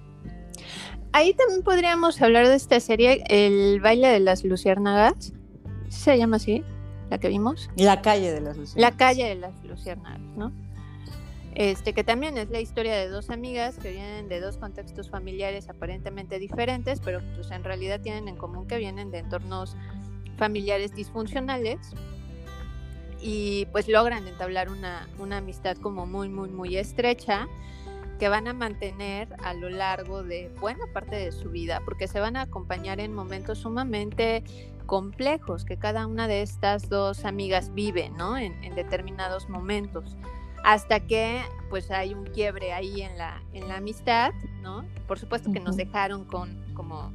Ahí 1.15 1.33
también 1.33 1.63
podríamos 1.63 2.21
hablar 2.21 2.49
de 2.49 2.57
esta 2.57 2.81
serie, 2.81 3.23
El 3.29 3.79
baile 3.81 4.09
de 4.09 4.19
las 4.19 4.43
luciérnagas. 4.43 5.33
¿Se 5.89 6.19
llama 6.19 6.39
así? 6.39 6.65
La 7.09 7.19
que 7.19 7.29
vimos. 7.29 7.71
La 7.77 8.03
calle 8.03 8.33
de 8.33 8.41
las 8.41 8.57
luciérnagas. 8.57 8.93
La 8.93 8.97
calle 8.97 9.29
de 9.29 9.35
las 9.37 9.65
luciérnagas, 9.65 10.19
¿no? 10.37 10.51
Este, 11.55 11.93
que 11.93 12.03
también 12.03 12.37
es 12.37 12.51
la 12.51 12.59
historia 12.59 12.97
de 12.97 13.09
dos 13.09 13.31
amigas 13.31 13.79
que 13.79 13.93
vienen 13.93 14.29
de 14.29 14.41
dos 14.41 14.57
contextos 14.57 15.09
familiares 15.09 15.69
aparentemente 15.69 16.41
diferentes, 16.41 16.99
pero 16.99 17.21
pues 17.37 17.49
en 17.53 17.63
realidad 17.63 18.01
tienen 18.01 18.27
en 18.27 18.35
común 18.35 18.67
que 18.67 18.77
vienen 18.79 19.13
de 19.13 19.19
entornos 19.19 19.77
familiares 20.37 20.97
disfuncionales 20.97 21.79
y 23.23 23.67
pues 23.67 23.87
logran 23.87 24.27
entablar 24.27 24.69
una, 24.69 25.09
una 25.21 25.37
amistad 25.37 25.77
como 25.77 26.07
muy, 26.07 26.29
muy, 26.29 26.49
muy 26.49 26.77
estrecha 26.77 27.47
que 28.19 28.29
van 28.29 28.49
a 28.49 28.53
mantener 28.53 29.29
a 29.43 29.55
lo 29.55 29.69
largo 29.69 30.23
de 30.23 30.49
buena 30.61 30.87
parte 30.93 31.17
de 31.17 31.33
su 31.33 31.51
vida, 31.51 31.81
porque 31.85 32.09
se 32.09 32.21
van 32.21 32.37
a 32.37 32.43
acompañar 32.43 33.01
en 33.01 33.15
momentos 33.15 33.59
sumamente 33.59 34.45
complejos 34.87 35.65
que 35.65 35.79
cada 35.79 36.07
una 36.07 36.29
de 36.29 36.43
estas 36.43 36.89
dos 36.89 37.25
amigas 37.25 37.75
vive, 37.75 38.11
¿no? 38.11 38.37
En, 38.37 38.75
determinados 38.75 39.49
momentos, 39.49 40.17
hasta 40.63 41.01
que 41.01 41.41
pues 41.71 41.91
hay 41.91 42.15
un 42.15 42.25
quiebre 42.27 42.73
ahí 42.73 43.03
en 43.03 43.17
la, 43.19 43.43
en 43.53 43.69
la 43.69 43.77
amistad, 43.77 44.33
¿no? 44.63 44.85
Por 45.07 45.19
supuesto 45.19 45.53
que 45.53 45.61
nos 45.61 45.77
dejaron 45.77 46.25
con 46.25 46.63
como 46.75 47.11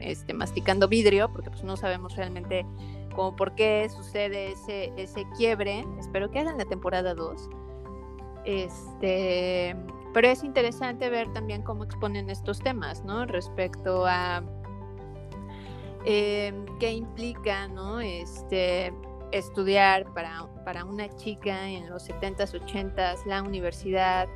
este, 0.00 0.32
masticando 0.32 0.88
vidrio, 0.88 1.30
porque 1.32 1.50
pues 1.50 1.64
no 1.64 1.76
sabemos 1.76 2.16
realmente 2.16 2.64
cómo 3.14 3.36
por 3.36 3.54
qué 3.54 3.88
sucede 3.94 4.52
ese, 4.52 4.92
ese 4.96 5.26
quiebre. 5.36 5.84
Espero 5.98 6.30
que 6.30 6.38
hagan 6.38 6.58
la 6.58 6.64
temporada 6.64 7.14
2 7.14 7.48
este, 8.44 9.76
pero 10.12 10.28
es 10.28 10.42
interesante 10.44 11.08
ver 11.10 11.32
también 11.32 11.62
cómo 11.62 11.84
exponen 11.84 12.30
estos 12.30 12.60
temas, 12.60 13.04
¿no? 13.04 13.26
Respecto 13.26 14.04
a 14.06 14.42
eh, 16.04 16.52
qué 16.78 16.92
implica, 16.92 17.68
¿no? 17.68 18.00
Este, 18.00 18.92
estudiar 19.32 20.12
para, 20.14 20.46
para 20.64 20.84
una 20.84 21.08
chica 21.16 21.68
en 21.68 21.88
los 21.88 22.08
70s, 22.08 22.52
80s, 22.60 23.24
la 23.26 23.42
universidad, 23.42 24.28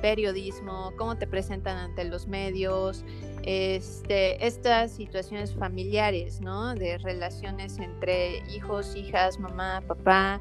periodismo, 0.00 0.92
cómo 0.96 1.16
te 1.18 1.26
presentan 1.26 1.76
ante 1.76 2.04
los 2.04 2.26
medios, 2.26 3.04
este, 3.42 4.46
estas 4.46 4.92
situaciones 4.92 5.54
familiares, 5.54 6.40
¿no? 6.40 6.74
De 6.74 6.98
relaciones 6.98 7.78
entre 7.78 8.38
hijos, 8.54 8.94
hijas, 8.96 9.38
mamá, 9.38 9.82
papá, 9.86 10.40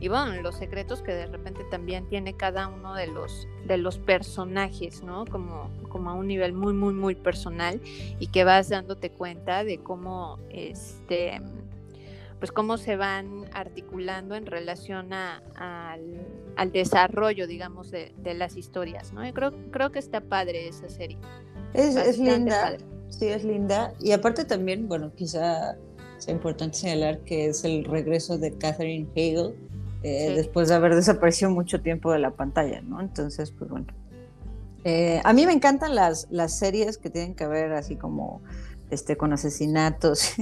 y 0.00 0.08
bueno, 0.08 0.40
los 0.40 0.56
secretos 0.56 1.02
que 1.02 1.12
de 1.12 1.26
repente 1.26 1.62
también 1.70 2.08
tiene 2.08 2.34
cada 2.34 2.68
uno 2.68 2.94
de 2.94 3.06
los, 3.06 3.46
de 3.66 3.76
los 3.76 3.98
personajes, 3.98 5.02
¿no? 5.02 5.26
Como, 5.26 5.70
como 5.90 6.08
a 6.08 6.14
un 6.14 6.26
nivel 6.26 6.54
muy, 6.54 6.72
muy, 6.72 6.94
muy 6.94 7.14
personal 7.14 7.80
y 8.18 8.28
que 8.28 8.44
vas 8.44 8.70
dándote 8.70 9.10
cuenta 9.10 9.62
de 9.62 9.78
cómo, 9.78 10.38
este, 10.48 11.42
pues 12.38 12.50
cómo 12.50 12.78
se 12.78 12.96
van 12.96 13.44
articulando 13.52 14.36
en 14.36 14.46
relación 14.46 15.12
a, 15.12 15.42
al, 16.56 16.72
desarrollo, 16.72 17.46
digamos, 17.46 17.90
de, 17.90 18.14
las 18.34 18.56
historias, 18.56 19.12
¿no? 19.12 19.20
creo, 19.34 19.52
creo 19.70 19.92
que 19.92 19.98
está 19.98 20.22
padre 20.22 20.66
esa 20.66 20.88
serie. 20.88 21.18
Es, 21.74 21.94
es 21.94 22.18
linda, 22.18 22.78
sí, 23.08 23.26
es 23.26 23.44
linda. 23.44 23.92
Y 24.00 24.12
aparte 24.12 24.46
también, 24.46 24.88
bueno, 24.88 25.12
quizá 25.14 25.76
sea 26.16 26.34
importante 26.34 26.78
señalar 26.78 27.20
que 27.20 27.46
es 27.46 27.64
el 27.64 27.84
regreso 27.84 28.38
de 28.38 28.52
Catherine 28.56 29.06
Hale 29.14 29.54
eh, 30.02 30.32
después 30.34 30.68
de 30.68 30.74
haber 30.74 30.94
desaparecido 30.94 31.50
mucho 31.50 31.80
tiempo 31.80 32.12
de 32.12 32.18
la 32.18 32.30
pantalla, 32.30 32.80
¿no? 32.80 33.00
Entonces, 33.00 33.50
pues 33.50 33.70
bueno. 33.70 33.86
Eh, 34.84 35.20
a 35.24 35.32
mí 35.34 35.44
me 35.44 35.52
encantan 35.52 35.94
las, 35.94 36.26
las 36.30 36.58
series 36.58 36.96
que 36.96 37.10
tienen 37.10 37.34
que 37.34 37.46
ver 37.46 37.72
así 37.72 37.96
como 37.96 38.40
este, 38.90 39.16
con 39.16 39.32
asesinatos 39.32 40.32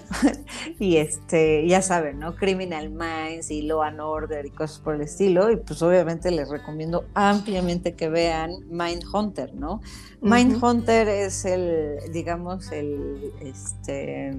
y 0.80 0.96
este, 0.96 1.66
ya 1.68 1.80
saben, 1.80 2.18
¿no? 2.18 2.34
Criminal 2.34 2.90
Minds 2.90 3.50
y 3.50 3.62
Law 3.62 3.82
and 3.82 4.00
Order 4.00 4.46
y 4.46 4.50
cosas 4.50 4.80
por 4.80 4.96
el 4.96 5.02
estilo. 5.02 5.50
Y 5.50 5.56
pues 5.56 5.80
obviamente 5.82 6.30
les 6.30 6.48
recomiendo 6.48 7.04
ampliamente 7.14 7.94
que 7.94 8.08
vean 8.08 8.50
Mindhunter, 8.68 9.54
¿no? 9.54 9.80
Mindhunter 10.20 11.08
es 11.08 11.44
el, 11.44 11.98
digamos, 12.12 12.72
el, 12.72 13.32
este, 13.40 14.32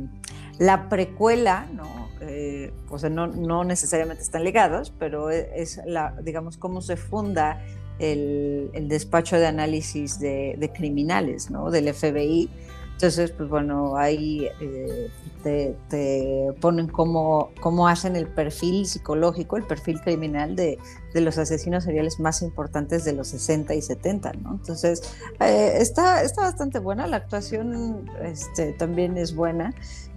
la 0.59 0.89
precuela, 0.89 1.67
¿no? 1.73 2.09
Eh, 2.21 2.73
o 2.89 2.99
sea, 2.99 3.09
no, 3.09 3.27
no, 3.27 3.63
necesariamente 3.63 4.21
están 4.21 4.43
ligados, 4.43 4.93
pero 4.99 5.31
e, 5.31 5.49
es, 5.55 5.79
la, 5.85 6.13
digamos, 6.21 6.57
cómo 6.57 6.81
se 6.81 6.97
funda 6.97 7.63
el, 7.97 8.71
despacho 8.87 9.37
de 9.37 9.47
análisis 9.47 10.19
de, 10.19 10.71
criminales, 10.75 11.49
¿no? 11.49 11.71
Del 11.71 11.93
FBI. 11.93 12.49
Entonces, 12.93 13.31
pues 13.31 13.47
bueno, 13.47 13.95
ahí 13.95 14.49
eh, 14.59 15.09
te, 15.43 16.53
ponen 16.59 16.87
cómo, 16.87 17.51
cómo 17.61 17.87
hacen 17.87 18.17
el 18.17 18.27
perfil 18.27 18.85
psicológico, 18.85 19.55
el 19.55 19.63
perfil 19.63 20.01
criminal 20.01 20.57
de, 20.57 20.77
de, 21.13 21.21
los 21.21 21.37
asesinos 21.37 21.85
seriales 21.85 22.19
más 22.19 22.41
importantes 22.41 23.05
de 23.05 23.13
los 23.13 23.29
60 23.29 23.73
y 23.73 23.81
70, 23.81 24.33
¿no? 24.33 24.51
Entonces, 24.51 25.01
eh, 25.39 25.75
está, 25.77 26.23
está 26.23 26.41
bastante 26.41 26.79
buena, 26.79 27.07
la 27.07 27.17
actuación 27.17 28.11
este, 28.21 28.73
también 28.73 29.17
es 29.17 29.33
buena. 29.33 29.73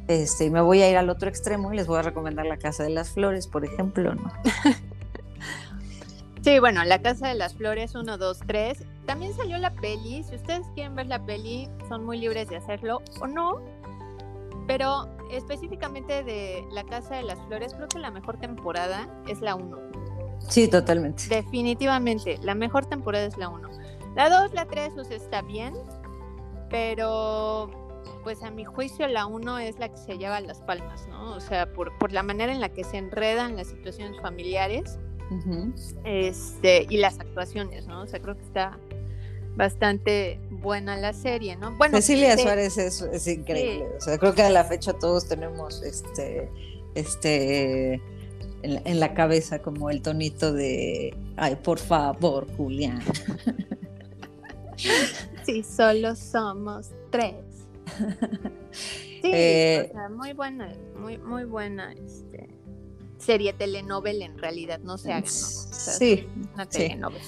Este, 0.08 0.50
me 0.50 0.60
voy 0.60 0.82
a 0.82 0.90
ir 0.90 0.96
al 0.96 1.08
otro 1.10 1.28
extremo 1.28 1.72
y 1.72 1.76
les 1.76 1.86
voy 1.86 1.98
a 1.98 2.02
recomendar 2.02 2.46
La 2.46 2.56
Casa 2.56 2.82
de 2.82 2.90
las 2.90 3.10
Flores, 3.10 3.46
por 3.46 3.64
ejemplo, 3.64 4.14
¿no? 4.14 4.32
Sí, 6.42 6.58
bueno, 6.58 6.84
La 6.84 7.00
Casa 7.00 7.28
de 7.28 7.34
las 7.34 7.54
Flores 7.54 7.94
1, 7.94 8.18
2, 8.18 8.40
3. 8.48 8.84
También 9.06 9.32
salió 9.32 9.58
la 9.58 9.70
peli. 9.70 10.24
Si 10.24 10.34
ustedes 10.34 10.66
quieren 10.74 10.96
ver 10.96 11.06
la 11.06 11.24
peli, 11.24 11.68
son 11.88 12.04
muy 12.04 12.18
libres 12.18 12.48
de 12.48 12.56
hacerlo 12.56 13.00
o 13.20 13.28
no. 13.28 13.60
Pero 14.66 15.08
específicamente 15.30 16.24
de 16.24 16.64
La 16.72 16.82
Casa 16.82 17.14
de 17.14 17.22
las 17.22 17.38
Flores, 17.46 17.74
creo 17.74 17.86
que 17.86 18.00
la 18.00 18.10
mejor 18.10 18.38
temporada 18.38 19.08
es 19.28 19.40
la 19.40 19.54
1. 19.54 19.78
Sí, 20.48 20.66
totalmente. 20.66 21.28
Definitivamente, 21.28 22.38
la 22.42 22.56
mejor 22.56 22.86
temporada 22.86 23.24
es 23.24 23.36
la 23.36 23.48
1. 23.48 23.68
La 24.16 24.28
2, 24.28 24.52
la 24.52 24.66
3, 24.66 24.98
o 24.98 25.04
sea, 25.04 25.16
está 25.16 25.42
bien, 25.42 25.74
pero 26.70 27.70
pues 28.22 28.42
a 28.42 28.50
mi 28.50 28.64
juicio 28.64 29.06
la 29.08 29.26
uno 29.26 29.58
es 29.58 29.78
la 29.78 29.88
que 29.88 29.96
se 29.96 30.18
lleva 30.18 30.40
las 30.40 30.60
palmas, 30.60 31.06
¿no? 31.08 31.34
O 31.34 31.40
sea, 31.40 31.72
por, 31.72 31.96
por 31.98 32.12
la 32.12 32.22
manera 32.22 32.52
en 32.52 32.60
la 32.60 32.68
que 32.70 32.84
se 32.84 32.98
enredan 32.98 33.56
las 33.56 33.68
situaciones 33.68 34.20
familiares 34.20 34.98
este, 36.04 36.86
y 36.90 36.98
las 36.98 37.18
actuaciones, 37.18 37.86
¿no? 37.86 38.02
O 38.02 38.06
sea, 38.06 38.20
creo 38.20 38.36
que 38.36 38.42
está 38.42 38.78
bastante 39.56 40.40
buena 40.50 40.96
la 40.96 41.12
serie, 41.12 41.56
¿no? 41.56 41.76
Bueno, 41.76 41.96
Cecilia 41.96 42.36
Suárez 42.36 42.76
es, 42.78 43.00
es 43.02 43.26
increíble, 43.26 43.86
o 43.96 44.00
sea, 44.00 44.18
creo 44.18 44.34
que 44.34 44.42
a 44.42 44.50
la 44.50 44.64
fecha 44.64 44.92
todos 44.92 45.28
tenemos 45.28 45.82
este, 45.82 46.50
este, 46.94 47.94
en 48.62 48.82
en 48.84 49.00
la 49.00 49.14
cabeza 49.14 49.60
como 49.60 49.90
el 49.90 50.02
tonito 50.02 50.52
de, 50.52 51.16
ay, 51.36 51.56
por 51.56 51.78
favor, 51.78 52.46
Julián. 52.56 53.02
Sí, 55.44 55.62
solo 55.62 56.14
somos 56.14 56.90
tres. 57.10 57.51
Sí, 58.70 59.20
eh, 59.24 59.92
muy 60.10 60.32
buena, 60.32 60.72
muy, 60.98 61.18
muy 61.18 61.44
buena 61.44 61.92
este, 61.92 62.48
serie 63.18 63.52
telenovela 63.52 64.24
en 64.24 64.38
realidad, 64.38 64.80
no 64.80 64.98
se 64.98 65.12
haga, 65.12 65.20
¿no? 65.20 65.26
sí. 65.26 66.28
Una 66.54 66.66
telenovela. 66.66 67.24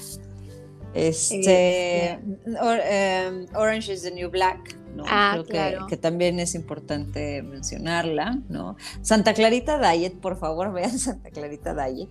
Este, 0.94 2.10
em, 2.10 3.46
Orange 3.54 3.92
is 3.92 4.02
the 4.02 4.12
New 4.12 4.30
Black, 4.30 4.76
¿no? 4.94 5.02
Ah, 5.08 5.42
Creo 5.46 5.88
que, 5.88 5.96
también 5.96 6.38
es 6.38 6.54
importante 6.54 7.42
mencionarla, 7.42 8.38
¿no? 8.48 8.76
Santa 9.02 9.34
Clarita 9.34 9.78
Diet, 9.78 10.14
por 10.20 10.38
favor, 10.38 10.72
vean 10.72 10.96
Santa 10.96 11.30
Clarita 11.30 11.74
Diet. 11.74 12.08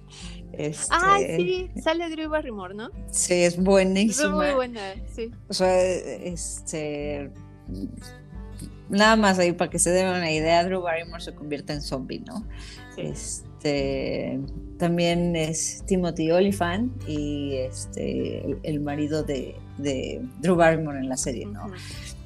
Este, 0.51 0.93
Ay, 0.93 1.35
sí, 1.37 1.81
sale 1.81 2.09
Drew 2.09 2.29
Barrymore, 2.29 2.75
¿no? 2.75 2.89
Sí, 3.09 3.33
es 3.33 3.57
buenísima. 3.57 4.27
Es 4.27 4.31
muy 4.33 4.53
buena, 4.53 4.81
sí. 5.15 5.31
O 5.47 5.53
sea, 5.53 5.81
este 5.81 7.31
nada 8.93 9.15
más 9.15 9.39
ahí 9.39 9.51
para 9.51 9.69
que 9.69 9.79
se 9.79 9.89
den 9.91 10.07
una 10.07 10.31
idea, 10.31 10.63
Drew 10.63 10.81
Barrymore 10.81 11.21
se 11.21 11.33
convierte 11.33 11.73
en 11.73 11.81
zombie, 11.81 12.19
¿no? 12.19 12.45
Este, 12.95 14.39
también 14.77 15.35
es 15.35 15.83
Timothy 15.85 16.31
Oliphant 16.31 16.91
y 17.07 17.55
este, 17.55 18.57
el, 18.63 18.79
marido 18.79 19.23
de, 19.23 19.55
Drew 19.77 20.55
Barrymore 20.55 20.99
en 20.99 21.09
la 21.09 21.17
serie, 21.17 21.45
¿no? 21.45 21.67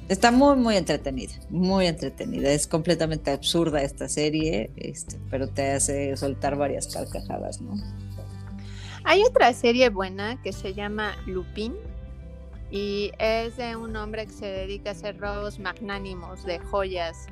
Está 0.08 0.30
muy, 0.30 0.56
muy 0.56 0.76
entretenida, 0.76 1.34
muy 1.50 1.86
entretenida. 1.86 2.50
Es 2.50 2.66
completamente 2.66 3.30
absurda 3.30 3.82
esta 3.82 4.08
serie, 4.08 4.70
este, 4.76 5.18
pero 5.30 5.48
te 5.48 5.72
hace 5.72 6.16
soltar 6.16 6.56
varias 6.56 6.86
carcajadas, 6.86 7.60
¿no? 7.60 7.74
Hay 9.04 9.22
otra 9.22 9.52
serie 9.52 9.90
buena 9.90 10.40
que 10.42 10.52
se 10.52 10.74
llama 10.74 11.14
Lupin, 11.26 11.74
y 12.70 13.12
es 13.18 13.56
de 13.56 13.76
un 13.76 13.96
hombre 13.96 14.26
que 14.26 14.32
se 14.32 14.46
dedica 14.46 14.90
a 14.90 14.92
hacer 14.92 15.18
robos 15.18 15.58
magnánimos 15.58 16.44
de 16.44 16.58
joyas. 16.58 17.26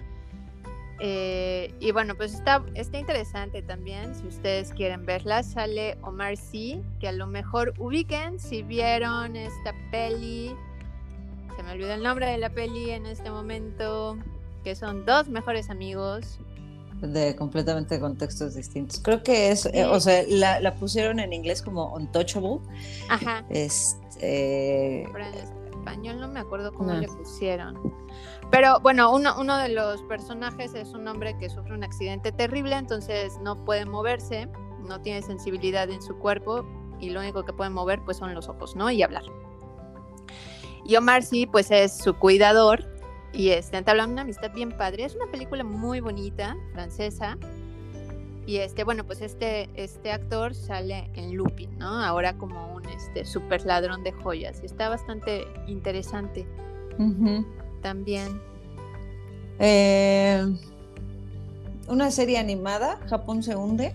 Eh, 0.99 1.75
y 1.79 1.93
bueno, 1.93 2.15
pues 2.15 2.33
está, 2.33 2.65
está 2.75 2.99
interesante 2.99 3.61
también, 3.61 4.15
si 4.15 4.27
ustedes 4.27 4.73
quieren 4.73 5.05
verla, 5.05 5.43
sale 5.43 5.99
Omar 6.03 6.39
Sy, 6.39 6.83
que 7.01 7.09
a 7.09 7.13
lo 7.13 7.27
mejor 7.27 7.75
ubiquen 7.79 8.41
si 8.41 8.63
vieron 8.63 9.37
esta 9.37 9.75
peli 9.91 10.57
se 11.57 11.63
me 11.63 11.73
olvidó 11.73 11.95
el 11.95 12.03
nombre 12.03 12.27
de 12.27 12.37
la 12.37 12.51
peli 12.51 12.91
en 12.91 13.07
este 13.07 13.31
momento, 13.31 14.19
que 14.63 14.75
son 14.75 15.07
dos 15.07 15.29
mejores 15.29 15.71
amigos. 15.71 16.39
De 17.01 17.37
completamente 17.37 18.01
contextos 18.01 18.55
distintos. 18.55 19.01
Creo 19.01 19.23
que 19.23 19.51
es, 19.51 19.67
eh, 19.67 19.85
o 19.85 20.01
sea, 20.01 20.23
la, 20.29 20.75
pusieron 20.75 21.21
en 21.21 21.33
inglés 21.33 21.63
como 21.63 21.95
untouchable. 21.95 22.59
Ajá. 23.09 23.45
Este. 23.51 25.07
Pero 25.13 25.27
en 25.27 25.35
español 25.35 26.21
no 26.21 26.29
me 26.29 26.41
acuerdo 26.41 26.73
cómo 26.73 26.93
le 26.95 27.07
pusieron. 27.07 27.95
Pero 28.51 28.81
bueno, 28.81 29.13
uno, 29.13 29.39
uno 29.39 29.59
de 29.59 29.69
los 29.69 30.03
personajes 30.05 30.75
es 30.75 30.89
un 30.91 31.07
hombre 31.07 31.37
que 31.39 31.51
sufre 31.51 31.75
un 31.75 31.85
accidente 31.85 32.33
terrible, 32.33 32.77
entonces 32.77 33.39
no 33.43 33.65
puede 33.65 33.85
moverse, 33.85 34.49
no 34.89 35.01
tiene 35.01 35.23
sensibilidad 35.23 35.91
en 35.91 36.01
su 36.01 36.17
cuerpo 36.19 36.65
y 36.99 37.11
lo 37.11 37.21
único 37.21 37.45
que 37.45 37.53
puede 37.53 37.71
mover 37.71 38.01
pues 38.05 38.17
son 38.17 38.35
los 38.35 38.49
ojos, 38.49 38.77
¿no? 38.77 38.91
Y 38.91 39.03
hablar. 39.03 39.25
Y 40.85 40.97
Omar 40.97 41.23
sí, 41.23 41.47
pues 41.47 41.71
es 41.71 41.97
su 41.99 42.15
cuidador 42.15 42.96
y 43.37 43.51
este, 43.51 43.77
entablan 43.77 44.13
una 44.13 44.23
amistad 44.23 44.51
bien 44.53 44.73
padre. 44.73 45.05
Es 45.05 45.15
una 45.15 45.31
película 45.31 45.63
muy 45.63 46.01
bonita, 46.01 46.57
francesa. 46.73 47.37
Y 48.47 48.57
este, 48.59 48.83
bueno, 48.83 49.05
pues 49.05 49.21
este, 49.21 49.69
este 49.75 50.11
actor 50.11 50.55
sale 50.55 51.11
en 51.15 51.37
Lupin, 51.37 51.77
¿no? 51.79 52.03
Ahora 52.03 52.39
como 52.39 52.75
un 52.75 52.87
este, 52.89 53.27
super 53.27 53.67
ladrón 53.67 54.03
de 54.05 54.13
joyas. 54.13 54.61
Y 54.63 54.67
está 54.67 54.89
bastante 54.89 55.45
interesante 55.67 56.47
también. 57.83 58.41
Eh, 59.59 60.43
una 61.89 62.11
serie 62.11 62.39
animada, 62.39 62.99
Japón 63.07 63.43
se 63.43 63.55
hunde. 63.55 63.93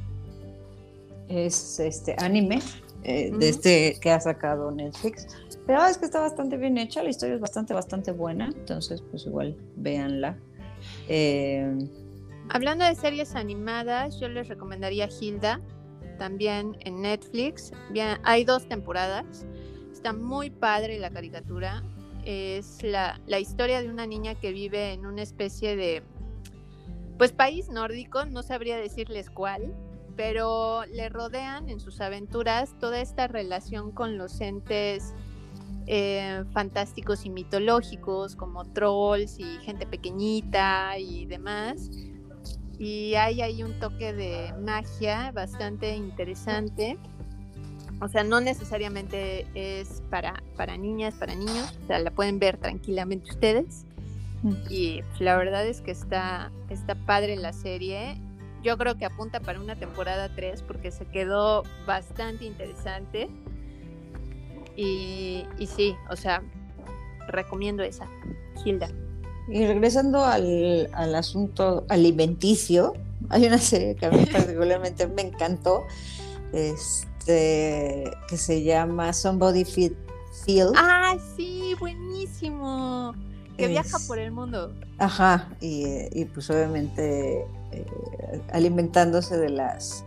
Es 1.29 1.79
este 1.79 2.15
anime 2.19 2.61
eh, 3.03 3.31
de 3.31 3.49
este 3.49 3.99
que 3.99 4.11
ha 4.11 4.19
sacado 4.19 4.69
Netflix. 4.69 5.25
Pero 5.65 5.85
es 5.85 5.97
que 5.97 6.05
está 6.05 6.19
bastante 6.19 6.57
bien 6.57 6.77
hecha, 6.77 7.03
la 7.03 7.09
historia 7.09 7.35
es 7.35 7.41
bastante, 7.41 7.73
bastante 7.73 8.11
buena, 8.11 8.45
entonces 8.47 9.01
pues 9.01 9.25
igual 9.25 9.55
véanla. 9.75 10.37
Eh, 11.07 11.77
Hablando 12.49 12.83
de 12.83 12.95
series 12.95 13.35
animadas, 13.35 14.19
yo 14.19 14.27
les 14.27 14.47
recomendaría 14.47 15.07
Hilda, 15.07 15.61
también 16.17 16.77
en 16.81 17.01
Netflix. 17.01 17.71
Hay 18.23 18.43
dos 18.43 18.67
temporadas, 18.67 19.45
está 19.91 20.13
muy 20.13 20.49
padre 20.49 20.99
la 20.99 21.09
caricatura. 21.09 21.83
Es 22.25 22.83
la, 22.83 23.19
la 23.25 23.39
historia 23.39 23.81
de 23.81 23.89
una 23.89 24.05
niña 24.05 24.35
que 24.35 24.51
vive 24.51 24.93
en 24.93 25.05
una 25.05 25.23
especie 25.23 25.75
de, 25.75 26.03
pues 27.17 27.31
país 27.31 27.69
nórdico, 27.69 28.25
no 28.25 28.43
sabría 28.43 28.77
decirles 28.77 29.29
cuál, 29.29 29.73
pero 30.15 30.85
le 30.85 31.09
rodean 31.09 31.69
en 31.69 31.79
sus 31.79 32.01
aventuras 32.01 32.77
toda 32.79 33.01
esta 33.01 33.27
relación 33.27 33.91
con 33.91 34.17
los 34.17 34.39
entes 34.41 35.13
eh, 35.93 36.45
fantásticos 36.53 37.25
y 37.25 37.29
mitológicos 37.29 38.37
como 38.37 38.63
trolls 38.63 39.37
y 39.39 39.57
gente 39.57 39.85
pequeñita 39.85 40.97
y 40.97 41.25
demás. 41.25 41.89
Y 42.79 43.15
hay 43.15 43.41
ahí 43.41 43.61
un 43.61 43.77
toque 43.77 44.13
de 44.13 44.53
magia 44.61 45.33
bastante 45.33 45.93
interesante. 45.97 46.97
O 47.99 48.07
sea, 48.07 48.23
no 48.23 48.39
necesariamente 48.39 49.45
es 49.53 50.01
para, 50.09 50.41
para 50.55 50.77
niñas, 50.77 51.15
para 51.15 51.35
niños. 51.35 51.77
O 51.83 51.87
sea, 51.87 51.99
la 51.99 52.11
pueden 52.11 52.39
ver 52.39 52.55
tranquilamente 52.55 53.29
ustedes. 53.29 53.85
Mm. 54.43 54.53
Y 54.69 55.01
la 55.19 55.35
verdad 55.35 55.67
es 55.67 55.81
que 55.81 55.91
está, 55.91 56.53
está 56.69 56.95
padre 56.95 57.35
la 57.35 57.51
serie. 57.51 58.15
Yo 58.63 58.77
creo 58.77 58.95
que 58.95 59.03
apunta 59.03 59.41
para 59.41 59.59
una 59.59 59.75
temporada 59.75 60.33
3 60.33 60.63
porque 60.63 60.89
se 60.89 61.03
quedó 61.07 61.63
bastante 61.85 62.45
interesante. 62.45 63.27
Y, 64.75 65.45
sí, 65.75 65.95
o 66.09 66.15
sea, 66.15 66.41
recomiendo 67.27 67.83
esa, 67.83 68.07
Hilda. 68.65 68.89
Y 69.47 69.65
regresando 69.65 70.23
al, 70.23 71.15
asunto 71.15 71.85
alimenticio, 71.89 72.93
hay 73.29 73.45
una 73.45 73.57
serie 73.57 73.95
que 73.95 74.05
a 74.05 74.11
mí 74.11 74.25
particularmente 74.25 75.07
me 75.07 75.23
encantó, 75.23 75.85
este, 76.53 78.11
que 78.27 78.37
se 78.37 78.63
llama 78.63 79.13
Somebody 79.13 79.65
Feel. 79.65 79.95
Ah, 80.75 81.15
sí, 81.35 81.75
buenísimo. 81.79 83.13
Que 83.57 83.67
viaja 83.67 83.99
por 84.07 84.17
el 84.17 84.31
mundo. 84.31 84.73
Ajá, 84.97 85.49
y, 85.59 86.25
pues 86.33 86.49
obviamente 86.49 87.45
eh, 87.71 87.85
alimentándose 88.51 89.37
de 89.37 89.49
las 89.49 90.03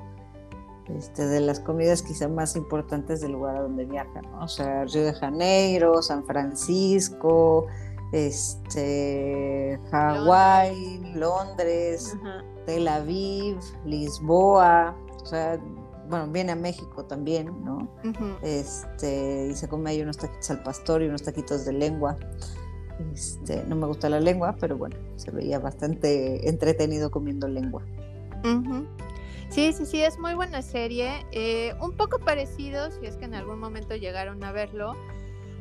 este, 0.88 1.26
de 1.26 1.40
las 1.40 1.60
comidas 1.60 2.02
quizá 2.02 2.28
más 2.28 2.56
importantes 2.56 3.20
del 3.20 3.32
lugar 3.32 3.56
a 3.56 3.62
donde 3.62 3.84
viajan, 3.84 4.24
O 4.40 4.48
sea, 4.48 4.84
Río 4.84 5.04
de 5.04 5.14
Janeiro, 5.14 6.02
San 6.02 6.24
Francisco, 6.24 7.66
este, 8.12 9.80
Hawái, 9.90 11.14
Londres, 11.14 12.16
Tel 12.66 12.86
Aviv, 12.86 13.58
Lisboa, 13.84 14.94
o 15.22 15.26
sea, 15.26 15.58
bueno, 16.08 16.28
viene 16.28 16.52
a 16.52 16.56
México 16.56 17.04
también, 17.06 17.64
¿no? 17.64 17.88
Este, 18.42 19.48
y 19.50 19.54
se 19.54 19.68
come 19.68 19.90
ahí 19.90 20.02
unos 20.02 20.18
taquitos 20.18 20.50
al 20.50 20.62
pastor 20.62 21.02
y 21.02 21.06
unos 21.06 21.22
taquitos 21.22 21.64
de 21.64 21.72
lengua. 21.72 22.18
Este, 23.12 23.64
no 23.64 23.74
me 23.74 23.86
gusta 23.86 24.08
la 24.08 24.20
lengua, 24.20 24.54
pero 24.60 24.76
bueno, 24.76 24.96
se 25.16 25.30
veía 25.30 25.58
bastante 25.58 26.48
entretenido 26.48 27.10
comiendo 27.10 27.48
lengua. 27.48 27.84
Sí, 29.54 29.72
sí, 29.72 29.86
sí, 29.86 30.02
es 30.02 30.18
muy 30.18 30.34
buena 30.34 30.62
serie. 30.62 31.24
Eh, 31.30 31.74
un 31.80 31.92
poco 31.92 32.18
parecido, 32.18 32.90
si 32.90 33.06
es 33.06 33.14
que 33.16 33.26
en 33.26 33.34
algún 33.34 33.60
momento 33.60 33.94
llegaron 33.94 34.42
a 34.42 34.50
verlo, 34.50 34.96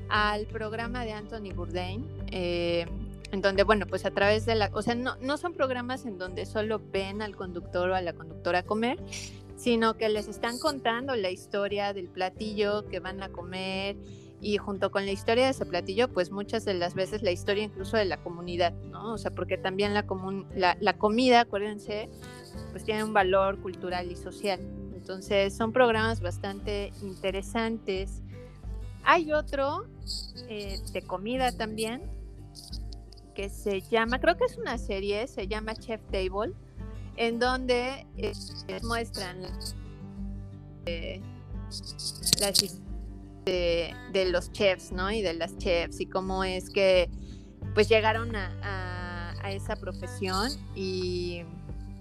al 0.10 0.48
programa 0.48 1.06
de 1.06 1.12
Anthony 1.12 1.54
Bourdain. 1.56 2.04
Eh, 2.32 2.88
en 3.32 3.42
donde, 3.42 3.62
bueno, 3.62 3.86
pues 3.86 4.04
a 4.08 4.10
través 4.10 4.48
de 4.48 4.56
la, 4.56 4.72
o 4.74 4.82
sea, 4.82 4.96
no, 4.96 5.16
no 5.18 5.38
son 5.38 5.54
programas 5.54 6.08
en 6.08 6.18
donde 6.18 6.48
solo 6.48 6.82
ven 6.92 7.22
al 7.22 7.36
conductor 7.36 7.92
o 7.92 7.96
a 7.96 8.02
la 8.02 8.14
conductora 8.14 8.64
comer, 8.64 8.98
sino 9.58 9.94
que 9.96 10.10
les 10.10 10.28
están 10.28 10.58
contando 10.58 11.16
la 11.16 11.30
historia 11.30 11.94
del 11.94 12.08
platillo 12.08 12.88
que 12.88 13.00
van 13.00 13.22
a 13.22 13.30
comer 13.30 13.96
y 14.42 14.58
junto 14.58 14.90
con 14.90 15.06
la 15.06 15.12
historia 15.12 15.46
de 15.46 15.52
ese 15.52 15.68
platillo, 15.68 16.10
pues 16.10 16.32
muchas 16.32 16.66
de 16.66 16.74
las 16.74 16.96
veces 16.96 17.22
la 17.22 17.32
historia 17.32 17.64
incluso 17.64 17.96
de 17.96 18.06
la 18.06 18.18
comunidad, 18.18 18.74
¿no? 18.92 19.14
O 19.14 19.18
sea, 19.20 19.30
porque 19.30 19.58
también 19.58 19.94
la, 19.94 20.06
la, 20.56 20.78
la 20.80 20.98
comida, 20.98 21.42
acuérdense, 21.42 22.10
pues 22.72 22.84
tiene 22.84 23.04
un 23.04 23.14
valor 23.14 23.60
cultural 23.60 24.12
y 24.12 24.16
social. 24.16 24.60
Entonces 24.94 25.56
son 25.56 25.74
programas 25.74 26.22
bastante 26.22 26.94
interesantes. 27.02 28.22
Hay 29.04 29.34
otro 29.34 29.86
eh, 30.48 30.80
de 30.94 31.02
comida 31.02 31.52
también 31.52 32.02
que 33.36 33.50
se 33.50 33.82
llama, 33.82 34.20
creo 34.20 34.38
que 34.38 34.46
es 34.46 34.58
una 34.58 34.78
serie, 34.78 35.28
se 35.28 35.48
llama 35.48 35.76
Chef 35.76 36.00
Table, 36.12 36.54
en 37.18 37.40
donde 37.40 38.06
eh, 38.18 38.34
muestran 38.84 39.38
eh, 40.86 41.22
las 42.40 42.80
de, 43.46 44.26
los 44.32 44.52
chefs, 44.52 44.92
¿no? 44.92 45.12
Y 45.12 45.22
de 45.22 45.34
las 45.34 45.58
chefs 45.58 46.00
y 46.00 46.06
cómo 46.06 46.44
es 46.44 46.70
que 46.70 47.10
pues 47.74 47.90
llegaron 47.90 48.36
a, 48.36 49.34
a 49.44 49.52
esa 49.52 49.76
profesión 49.76 50.50
y 50.76 51.44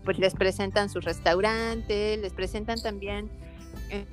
pues 0.04 0.18
les 0.18 0.34
presentan 0.34 0.88
sus 0.88 1.04
restaurantes, 1.04 2.18
les 2.18 2.32
presentan 2.32 2.80
también 2.80 3.30
eh, 3.90 4.06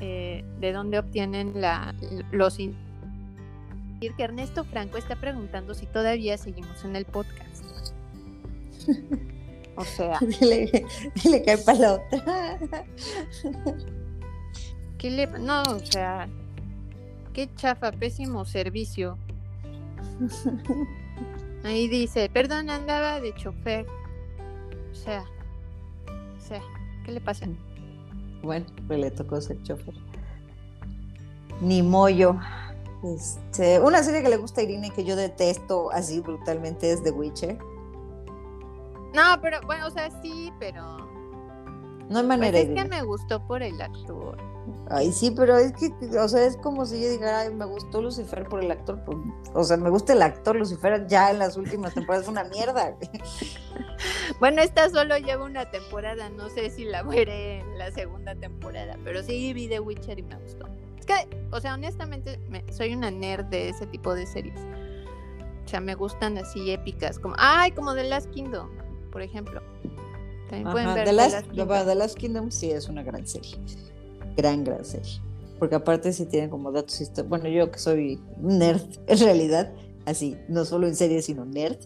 eh, 0.00 0.44
de 0.60 0.72
dónde 0.72 0.98
obtienen 0.98 1.60
la, 1.60 1.94
los 2.30 2.56
que 2.56 2.72
Ernesto 4.18 4.64
Franco 4.64 4.98
está 4.98 5.16
preguntando 5.16 5.74
si 5.74 5.86
todavía 5.86 6.36
seguimos 6.36 6.84
en 6.84 6.96
el 6.96 7.04
podcast. 7.04 7.64
O 9.76 9.84
sea, 9.84 10.18
le, 10.40 10.84
le 11.24 11.42
cae 11.42 11.58
para 11.58 11.78
la 11.78 11.92
otra. 11.94 12.58
¿Qué 14.98 15.10
le, 15.10 15.26
no, 15.26 15.62
o 15.62 15.78
sea, 15.78 16.28
qué 17.32 17.48
chafa, 17.54 17.90
pésimo 17.92 18.44
servicio. 18.44 19.16
Ahí 21.64 21.88
dice, 21.88 22.28
perdón, 22.28 22.70
andaba 22.70 23.20
de 23.20 23.34
chofer. 23.34 23.86
O 24.90 24.94
sea, 24.94 25.24
o 26.36 26.40
sea, 26.40 26.60
¿qué 27.04 27.12
le 27.12 27.20
pasa? 27.20 27.46
Bueno, 28.42 28.66
pues 28.86 28.98
le 28.98 29.10
tocó 29.10 29.40
ser 29.40 29.62
chofer. 29.62 29.94
Ni 31.60 31.82
mollo. 31.82 32.36
Este, 33.04 33.80
una 33.80 34.02
serie 34.02 34.22
que 34.22 34.28
le 34.28 34.36
gusta 34.36 34.60
a 34.60 34.64
Irina 34.64 34.88
y 34.88 34.90
que 34.90 35.04
yo 35.04 35.16
detesto 35.16 35.90
así 35.92 36.20
brutalmente 36.20 36.90
es 36.92 37.02
The 37.02 37.10
Witcher. 37.10 37.58
No, 39.14 39.40
pero 39.40 39.60
bueno, 39.66 39.86
o 39.86 39.90
sea, 39.90 40.10
sí, 40.22 40.52
pero. 40.58 40.82
No 42.08 42.18
hay 42.18 42.26
manera. 42.26 42.52
Pues 42.52 42.68
es 42.68 42.74
que 42.74 42.88
me 42.88 43.02
gustó 43.02 43.46
por 43.46 43.62
el 43.62 43.80
actor. 43.80 44.51
Ay, 44.90 45.12
sí, 45.12 45.30
pero 45.30 45.56
es 45.56 45.72
que, 45.72 45.90
o 46.18 46.28
sea, 46.28 46.44
es 46.44 46.56
como 46.56 46.84
si 46.86 47.00
yo 47.00 47.10
dijera, 47.10 47.40
ay, 47.40 47.54
me 47.54 47.64
gustó 47.64 48.02
Lucifer 48.02 48.44
por 48.44 48.62
el 48.62 48.70
actor. 48.70 49.02
Pues, 49.04 49.16
o 49.54 49.64
sea, 49.64 49.76
me 49.76 49.90
gusta 49.90 50.12
el 50.12 50.22
actor 50.22 50.56
Lucifer 50.56 51.06
ya 51.06 51.30
en 51.30 51.38
las 51.38 51.56
últimas 51.56 51.94
temporadas, 51.94 52.24
es 52.24 52.28
una 52.28 52.44
mierda. 52.44 52.96
bueno, 54.40 54.62
esta 54.62 54.88
solo 54.90 55.16
lleva 55.18 55.44
una 55.44 55.70
temporada, 55.70 56.28
no 56.30 56.48
sé 56.50 56.70
si 56.70 56.84
la 56.84 57.02
veré 57.02 57.60
en 57.60 57.78
la 57.78 57.90
segunda 57.90 58.34
temporada, 58.34 58.98
pero 59.02 59.22
sí 59.22 59.52
vi 59.52 59.68
The 59.68 59.80
Witcher 59.80 60.18
y 60.18 60.22
me 60.22 60.36
gustó. 60.36 60.68
Es 60.98 61.06
que, 61.06 61.46
o 61.50 61.60
sea, 61.60 61.74
honestamente, 61.74 62.38
soy 62.70 62.94
una 62.94 63.10
nerd 63.10 63.46
de 63.46 63.70
ese 63.70 63.86
tipo 63.86 64.14
de 64.14 64.26
series. 64.26 64.60
O 65.64 65.68
sea, 65.68 65.80
me 65.80 65.94
gustan 65.94 66.38
así 66.38 66.70
épicas, 66.70 67.18
como, 67.18 67.34
ay, 67.38 67.72
como 67.72 67.94
The 67.94 68.04
Last 68.04 68.30
Kingdom, 68.30 68.68
por 69.10 69.22
ejemplo. 69.22 69.62
También 70.48 70.70
pueden 70.70 70.94
ver 70.94 71.04
The 71.06 71.12
Last, 71.12 71.46
The 71.50 71.94
Last 71.94 72.16
Kingdom 72.18 72.50
sí 72.50 72.70
es 72.70 72.88
una 72.88 73.02
gran 73.02 73.26
serie. 73.26 73.56
Gran, 74.36 74.64
gran 74.64 74.84
serie. 74.84 75.20
Porque 75.58 75.74
aparte 75.76 76.12
sí 76.12 76.26
tienen 76.26 76.50
como 76.50 76.72
datos 76.72 77.00
históricos. 77.00 77.28
Bueno, 77.28 77.48
yo 77.48 77.70
que 77.70 77.78
soy 77.78 78.20
nerd, 78.40 78.82
en 79.06 79.18
realidad, 79.18 79.72
así, 80.06 80.36
no 80.48 80.64
solo 80.64 80.86
en 80.86 80.96
series, 80.96 81.26
sino 81.26 81.44
nerd, 81.44 81.78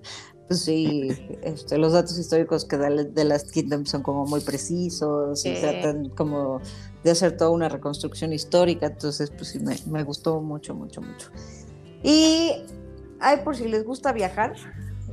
pues 0.49 0.61
sí, 0.61 1.09
este, 1.43 1.79
los 1.79 1.93
datos 1.93 2.19
históricos 2.19 2.65
que 2.65 2.77
da 2.77 2.89
de 2.89 3.25
Last 3.25 3.51
Kingdom 3.51 3.85
son 3.85 4.03
como 4.03 4.25
muy 4.27 4.41
precisos 4.41 5.45
y 5.45 5.55
tratan 5.55 6.09
como 6.11 6.61
de 7.05 7.11
hacer 7.11 7.37
toda 7.37 7.51
una 7.51 7.69
reconstrucción 7.69 8.33
histórica, 8.33 8.87
entonces 8.87 9.31
pues 9.31 9.49
sí, 9.51 9.59
me, 9.59 9.77
me 9.87 10.03
gustó 10.05 10.41
mucho, 10.41 10.75
mucho, 10.75 11.01
mucho. 11.01 11.31
Y 12.03 12.53
ay, 13.21 13.39
por 13.45 13.57
si 13.57 13.69
les 13.69 13.85
gusta 13.85 14.13
viajar, 14.13 14.55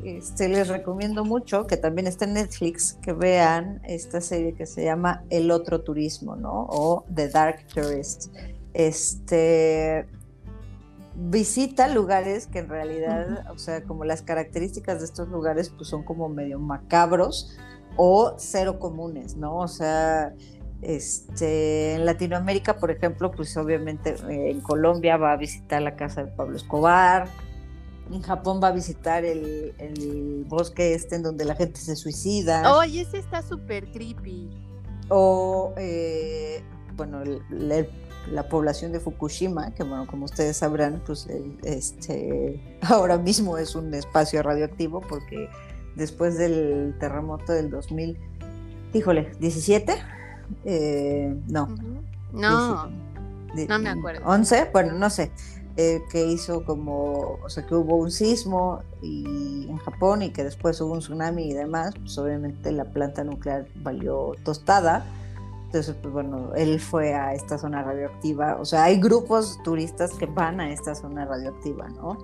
este, 0.03 0.47
les 0.49 0.67
recomiendo 0.67 1.25
mucho 1.25 1.67
que 1.67 1.77
también 1.77 2.07
está 2.07 2.25
en 2.25 2.33
Netflix, 2.33 2.93
que 3.01 3.13
vean 3.13 3.81
esta 3.83 4.21
serie 4.21 4.53
que 4.53 4.65
se 4.65 4.83
llama 4.83 5.23
El 5.29 5.51
Otro 5.51 5.81
Turismo, 5.81 6.35
¿no? 6.35 6.67
O 6.69 7.05
The 7.13 7.29
Dark 7.29 7.65
Tourist. 7.73 8.33
Este, 8.73 10.07
visita 11.15 11.87
lugares 11.87 12.47
que 12.47 12.59
en 12.59 12.69
realidad, 12.69 13.45
o 13.51 13.57
sea, 13.57 13.83
como 13.83 14.03
las 14.03 14.21
características 14.21 14.99
de 14.99 15.05
estos 15.05 15.29
lugares, 15.29 15.69
pues 15.69 15.87
son 15.89 16.03
como 16.03 16.29
medio 16.29 16.59
macabros 16.59 17.57
o 17.95 18.35
cero 18.37 18.79
comunes, 18.79 19.35
¿no? 19.35 19.57
O 19.57 19.67
sea, 19.67 20.33
este, 20.81 21.93
en 21.95 22.05
Latinoamérica, 22.05 22.77
por 22.77 22.91
ejemplo, 22.91 23.31
pues 23.31 23.55
obviamente 23.57 24.15
eh, 24.29 24.51
en 24.51 24.61
Colombia 24.61 25.17
va 25.17 25.33
a 25.33 25.37
visitar 25.37 25.81
la 25.81 25.95
casa 25.95 26.23
de 26.23 26.31
Pablo 26.31 26.57
Escobar, 26.57 27.27
en 28.11 28.21
Japón 28.21 28.59
va 28.61 28.69
a 28.69 28.71
visitar 28.71 29.25
el, 29.25 30.45
bosque 30.47 30.93
este 30.93 31.15
en 31.15 31.23
donde 31.23 31.45
la 31.45 31.55
gente 31.55 31.79
se 31.79 31.95
suicida. 31.95 32.75
Oye, 32.77 33.01
ese 33.01 33.17
está 33.17 33.41
súper 33.41 33.91
creepy. 33.91 34.49
O, 35.09 35.73
eh, 35.77 36.63
bueno, 36.95 37.23
la 38.31 38.47
población 38.49 38.91
de 38.91 38.99
Fukushima, 38.99 39.73
que 39.73 39.83
bueno, 39.83 40.07
como 40.07 40.25
ustedes 40.25 40.57
sabrán, 40.57 41.01
pues 41.05 41.27
este, 41.63 42.77
ahora 42.81 43.17
mismo 43.17 43.57
es 43.57 43.75
un 43.75 43.93
espacio 43.93 44.43
radioactivo 44.43 45.01
porque 45.01 45.49
después 45.95 46.37
del 46.37 46.95
terremoto 46.99 47.53
del 47.53 47.69
2000, 47.69 48.17
híjole, 48.93 49.31
17, 49.39 49.95
eh, 50.65 51.35
no. 51.47 51.67
No, 52.31 52.89
no 53.67 53.79
me 53.79 53.89
acuerdo. 53.89 54.25
11, 54.25 54.69
bueno, 54.73 54.93
no 54.93 55.09
sé. 55.09 55.31
Eh, 55.75 56.03
que 56.12 56.23
hizo 56.23 56.63
como, 56.65 57.39
o 57.43 57.49
sea, 57.49 57.65
que 57.65 57.73
hubo 57.73 57.95
un 57.95 58.12
sismo 58.12 58.83
y, 59.01 59.65
en 59.67 59.77
Japón 59.77 60.21
y 60.21 60.29
que 60.29 60.43
después 60.43 60.79
hubo 60.81 60.93
un 60.93 60.99
tsunami 60.99 61.49
y 61.49 61.53
demás, 61.53 61.95
pues 61.99 62.15
obviamente 62.19 62.71
la 62.71 62.86
planta 62.86 63.23
nuclear 63.23 63.65
valió 63.77 64.33
tostada. 64.43 65.03
Entonces, 65.65 65.95
pues 65.99 66.13
bueno, 66.13 66.53
él 66.55 66.79
fue 66.79 67.15
a 67.15 67.33
esta 67.33 67.57
zona 67.57 67.81
radioactiva. 67.81 68.57
O 68.59 68.65
sea, 68.65 68.83
hay 68.83 68.99
grupos 68.99 69.59
turistas 69.63 70.12
que 70.12 70.27
van 70.27 70.59
a 70.59 70.71
esta 70.71 70.93
zona 70.93 71.25
radioactiva, 71.25 71.88
¿no? 71.89 72.19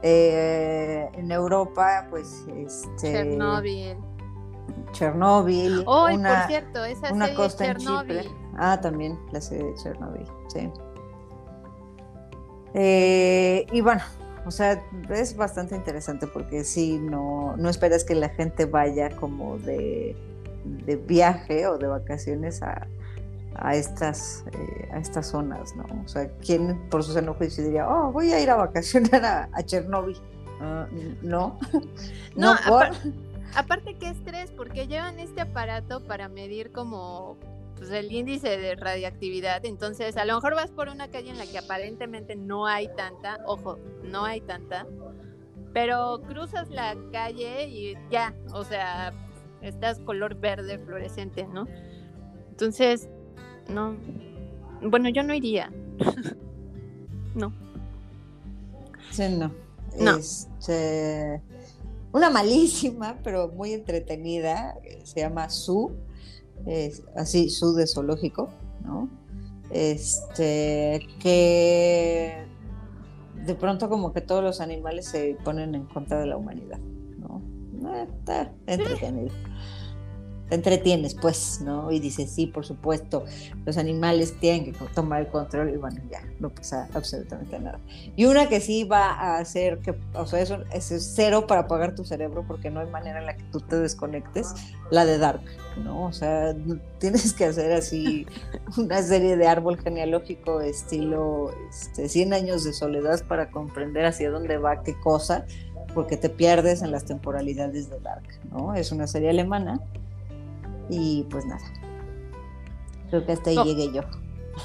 Eh, 0.00 1.10
en 1.12 1.30
Europa, 1.30 2.06
pues, 2.08 2.46
este... 2.56 3.12
Chernobyl. 3.12 3.98
Chernobyl. 4.92 5.84
Oh, 5.86 6.06
una, 6.06 6.40
por 6.40 6.46
cierto, 6.48 6.84
esa 6.86 7.12
una 7.12 7.34
costa 7.34 7.66
Chernobyl. 7.66 8.16
En 8.18 8.44
Ah, 8.56 8.80
también 8.80 9.18
la 9.32 9.42
serie 9.42 9.66
de 9.66 9.74
Chernobyl, 9.74 10.26
sí. 10.48 10.70
Eh, 12.74 13.66
y 13.72 13.80
bueno, 13.80 14.02
o 14.46 14.50
sea, 14.50 14.82
es 15.10 15.36
bastante 15.36 15.74
interesante 15.74 16.26
porque 16.26 16.64
sí, 16.64 16.98
no, 16.98 17.56
no 17.56 17.68
esperas 17.68 18.04
que 18.04 18.14
la 18.14 18.28
gente 18.28 18.66
vaya 18.66 19.10
como 19.10 19.58
de, 19.58 20.16
viaje 21.06 21.66
o 21.66 21.78
de 21.78 21.86
vacaciones 21.86 22.60
a, 22.62 22.86
estas, 23.74 24.44
eh, 24.52 24.88
a 24.92 24.98
estas 24.98 25.28
zonas, 25.28 25.74
¿no? 25.76 25.84
O 26.04 26.08
sea, 26.08 26.28
¿quién 26.44 26.78
por 26.90 27.04
su 27.04 27.12
seno 27.12 27.34
juicio 27.34 27.64
diría, 27.64 27.88
oh, 27.88 28.12
voy 28.12 28.32
a 28.32 28.40
ir 28.40 28.50
a 28.50 28.56
vacacionar 28.56 29.24
a, 29.24 29.48
a 29.52 29.62
Chernóbil? 29.62 30.18
Ah, 30.60 30.86
no, 31.22 31.58
no, 32.36 32.54
aparte 33.54 33.94
que 33.94 34.08
estrés, 34.08 34.50
porque 34.50 34.86
llevan 34.86 35.18
este 35.20 35.40
aparato 35.40 36.04
para 36.04 36.28
medir 36.28 36.72
como 36.72 37.36
pues, 37.76 37.90
el 37.90 38.10
índice 38.10 38.56
de 38.56 38.74
radiactividad. 38.76 39.64
Entonces, 39.64 40.16
a 40.16 40.24
lo 40.24 40.34
mejor 40.34 40.54
vas 40.54 40.70
por 40.70 40.88
una 40.88 41.08
calle 41.08 41.30
en 41.30 41.38
la 41.38 41.46
que 41.46 41.58
aparentemente 41.58 42.36
no 42.36 42.66
hay 42.66 42.88
tanta, 42.96 43.40
ojo, 43.46 43.78
no 44.02 44.24
hay 44.24 44.40
tanta, 44.40 44.86
pero 45.72 46.22
cruzas 46.26 46.70
la 46.70 46.96
calle 47.12 47.68
y 47.68 47.94
ya, 48.10 48.34
o 48.52 48.64
sea, 48.64 49.12
estás 49.60 49.98
color 50.00 50.36
verde 50.36 50.78
fluorescente, 50.78 51.46
¿no? 51.46 51.66
Entonces, 52.50 53.08
no. 53.68 53.96
Bueno, 54.82 55.08
yo 55.08 55.22
no 55.22 55.34
iría. 55.34 55.72
no. 57.34 57.52
Sí, 59.10 59.28
no. 59.28 59.52
no. 59.98 60.16
Este, 60.16 61.42
una 62.12 62.30
malísima, 62.30 63.18
pero 63.24 63.48
muy 63.48 63.72
entretenida, 63.72 64.76
se 65.02 65.20
llama 65.20 65.50
Su 65.50 65.96
así, 67.16 67.50
su 67.50 67.74
de 67.74 67.86
zoológico, 67.86 68.50
¿no? 68.84 69.08
Este, 69.70 71.06
que 71.20 72.46
de 73.44 73.54
pronto 73.54 73.88
como 73.88 74.12
que 74.12 74.20
todos 74.20 74.42
los 74.42 74.60
animales 74.60 75.06
se 75.06 75.36
ponen 75.44 75.74
en 75.74 75.84
contra 75.84 76.20
de 76.20 76.26
la 76.26 76.36
humanidad, 76.36 76.78
¿no? 77.18 77.42
Eh, 77.94 78.06
está 78.20 78.52
entretenido 78.66 79.34
entretienes, 80.50 81.14
pues, 81.14 81.60
¿no? 81.62 81.90
Y 81.90 82.00
dices, 82.00 82.30
sí, 82.30 82.46
por 82.46 82.64
supuesto, 82.66 83.24
los 83.64 83.76
animales 83.76 84.38
tienen 84.38 84.64
que 84.64 84.72
tomar 84.94 85.22
el 85.22 85.28
control 85.28 85.70
y 85.70 85.76
bueno, 85.76 86.00
ya, 86.10 86.22
no 86.38 86.50
pasa 86.50 86.88
absolutamente 86.94 87.58
nada. 87.58 87.78
Y 88.16 88.26
una 88.26 88.48
que 88.48 88.60
sí 88.60 88.84
va 88.84 89.12
a 89.12 89.38
hacer 89.38 89.78
que, 89.78 89.94
o 90.14 90.26
sea, 90.26 90.40
eso, 90.40 90.58
es 90.72 91.12
cero 91.14 91.46
para 91.46 91.62
apagar 91.62 91.94
tu 91.94 92.04
cerebro 92.04 92.44
porque 92.46 92.70
no 92.70 92.80
hay 92.80 92.86
manera 92.88 93.20
en 93.20 93.26
la 93.26 93.36
que 93.36 93.44
tú 93.44 93.60
te 93.60 93.76
desconectes, 93.76 94.54
la 94.90 95.04
de 95.04 95.18
Dark, 95.18 95.42
¿no? 95.82 96.04
O 96.04 96.12
sea, 96.12 96.54
tienes 96.98 97.32
que 97.32 97.46
hacer 97.46 97.72
así 97.72 98.26
una 98.76 99.02
serie 99.02 99.36
de 99.36 99.46
árbol 99.46 99.78
genealógico 99.78 100.60
estilo 100.60 101.52
este, 101.70 102.08
100 102.08 102.34
años 102.34 102.64
de 102.64 102.72
soledad 102.72 103.24
para 103.26 103.50
comprender 103.50 104.04
hacia 104.04 104.30
dónde 104.30 104.58
va 104.58 104.82
qué 104.82 104.98
cosa 105.00 105.46
porque 105.94 106.16
te 106.16 106.28
pierdes 106.28 106.82
en 106.82 106.90
las 106.90 107.04
temporalidades 107.04 107.88
de 107.88 108.00
Dark, 108.00 108.24
¿no? 108.50 108.74
Es 108.74 108.90
una 108.92 109.06
serie 109.06 109.30
alemana 109.30 109.80
y 110.88 111.24
pues 111.24 111.44
nada. 111.46 111.64
Creo 113.10 113.24
que 113.24 113.32
hasta 113.32 113.50
ahí 113.50 113.56
llegué 113.64 113.92
yo. 113.92 114.02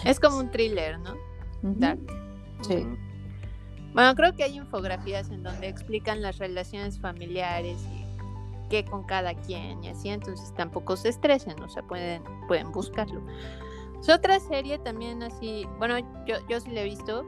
Es 0.05 0.19
como 0.19 0.38
un 0.38 0.51
thriller, 0.51 0.99
¿no? 0.99 1.15
Dark. 1.62 1.99
Sí. 2.62 2.86
Bueno, 3.93 4.15
creo 4.15 4.36
que 4.36 4.43
hay 4.43 4.58
infografías 4.58 5.29
en 5.29 5.43
donde 5.43 5.67
explican 5.67 6.21
las 6.21 6.38
relaciones 6.38 6.99
familiares 6.99 7.79
y 7.93 8.05
qué 8.69 8.86
con 8.86 9.03
cada 9.03 9.34
quien 9.34 9.84
y 9.84 9.89
así, 9.89 10.10
entonces 10.10 10.53
tampoco 10.53 10.95
se 10.95 11.10
estresen, 11.10 11.60
o 11.62 11.69
sea, 11.69 11.84
pueden, 11.84 12.23
pueden 12.47 12.71
buscarlo. 12.71 13.21
Es 13.99 14.10
otra 14.10 14.39
serie 14.39 14.77
también 14.79 15.23
así, 15.23 15.65
bueno, 15.79 15.97
yo, 16.25 16.36
yo 16.47 16.60
sí 16.60 16.69
la 16.69 16.82
he 16.82 16.86
visto, 16.86 17.25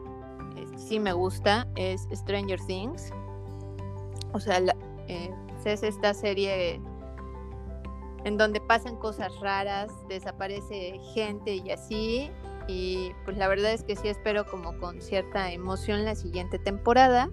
este, 0.55 0.77
sí 0.77 0.99
me 0.99 1.13
gusta, 1.13 1.67
es 1.75 2.07
Stranger 2.13 2.59
Things. 2.65 3.11
O 4.33 4.39
sea, 4.39 4.61
eh, 5.07 5.33
es 5.65 5.83
esta 5.83 6.13
serie 6.13 6.79
en 8.23 8.37
donde 8.37 8.61
pasan 8.61 8.97
cosas 8.97 9.37
raras, 9.39 9.91
desaparece 10.07 10.99
gente 11.13 11.55
y 11.55 11.71
así. 11.71 12.31
Y 12.67 13.11
pues 13.25 13.37
la 13.37 13.47
verdad 13.47 13.73
es 13.73 13.83
que 13.83 13.95
sí 13.95 14.07
espero 14.07 14.45
como 14.45 14.77
con 14.77 15.01
cierta 15.01 15.51
emoción 15.51 16.05
la 16.05 16.15
siguiente 16.15 16.59
temporada. 16.59 17.29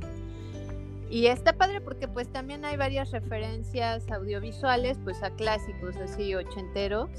Y 1.11 1.27
está 1.27 1.55
padre 1.55 1.81
porque 1.81 2.07
pues 2.07 2.29
también 2.29 2.65
hay 2.65 2.77
varias 2.77 3.11
referencias 3.11 4.11
audiovisuales 4.11 4.99
pues 5.05 5.23
a 5.23 5.31
clásicos 5.31 5.97
así 5.97 6.35
ochenteros. 6.35 7.11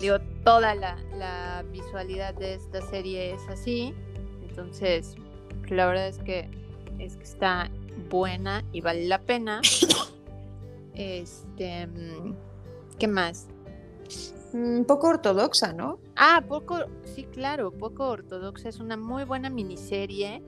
Digo, 0.00 0.18
toda 0.44 0.74
la, 0.74 0.96
la 1.16 1.64
visualidad 1.70 2.34
de 2.34 2.54
esta 2.54 2.80
serie 2.82 3.34
es 3.34 3.48
así. 3.48 3.94
Entonces, 4.48 5.16
la 5.68 5.86
verdad 5.86 6.08
es 6.08 6.18
que, 6.18 6.48
es 6.98 7.16
que 7.16 7.24
está 7.24 7.70
buena 8.10 8.64
y 8.72 8.80
vale 8.80 9.06
la 9.06 9.20
pena. 9.20 9.60
Este 10.94 11.86
mm, 11.86 12.34
¿Qué 13.02 13.08
más? 13.08 13.48
Un 14.52 14.82
mm, 14.82 14.84
poco 14.84 15.08
ortodoxa, 15.08 15.72
¿no? 15.72 15.98
Ah, 16.14 16.44
poco, 16.46 16.76
sí, 17.02 17.24
claro, 17.24 17.72
poco 17.76 18.06
ortodoxa. 18.06 18.68
Es 18.68 18.78
una 18.78 18.96
muy 18.96 19.24
buena 19.24 19.50
miniserie 19.50 20.40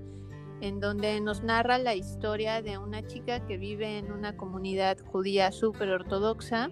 en 0.61 0.79
donde 0.79 1.21
nos 1.21 1.43
narra 1.43 1.79
la 1.79 1.97
historia 1.97 2.63
de 2.63 2.79
una 2.79 3.05
chica 3.05 3.45
que 3.45 3.57
vive 3.57 3.99
en 3.99 4.13
una 4.13 4.37
comunidad 4.37 4.99
judía 5.05 5.51
súper 5.51 5.89
ortodoxa 5.89 6.71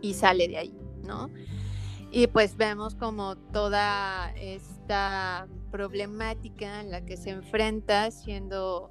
y 0.00 0.14
sale 0.14 0.48
de 0.48 0.56
ahí, 0.56 0.74
¿no? 1.02 1.28
Y 2.10 2.26
pues 2.28 2.56
vemos 2.56 2.94
como 2.94 3.36
toda 3.36 4.32
esta 4.36 5.48
problemática 5.70 6.80
en 6.80 6.90
la 6.90 7.04
que 7.04 7.18
se 7.18 7.28
enfrenta 7.28 8.10
siendo 8.10 8.88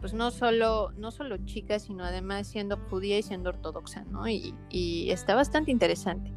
pues 0.00 0.14
no 0.14 0.30
solo, 0.30 0.92
no 0.96 1.10
solo 1.10 1.36
chica, 1.38 1.78
sino 1.78 2.04
además 2.04 2.46
siendo 2.46 2.76
judía 2.76 3.18
y 3.18 3.22
siendo 3.22 3.50
ortodoxa, 3.50 4.04
¿no? 4.04 4.28
Y, 4.28 4.54
y 4.70 5.10
está 5.10 5.34
bastante 5.34 5.70
interesante. 5.70 6.32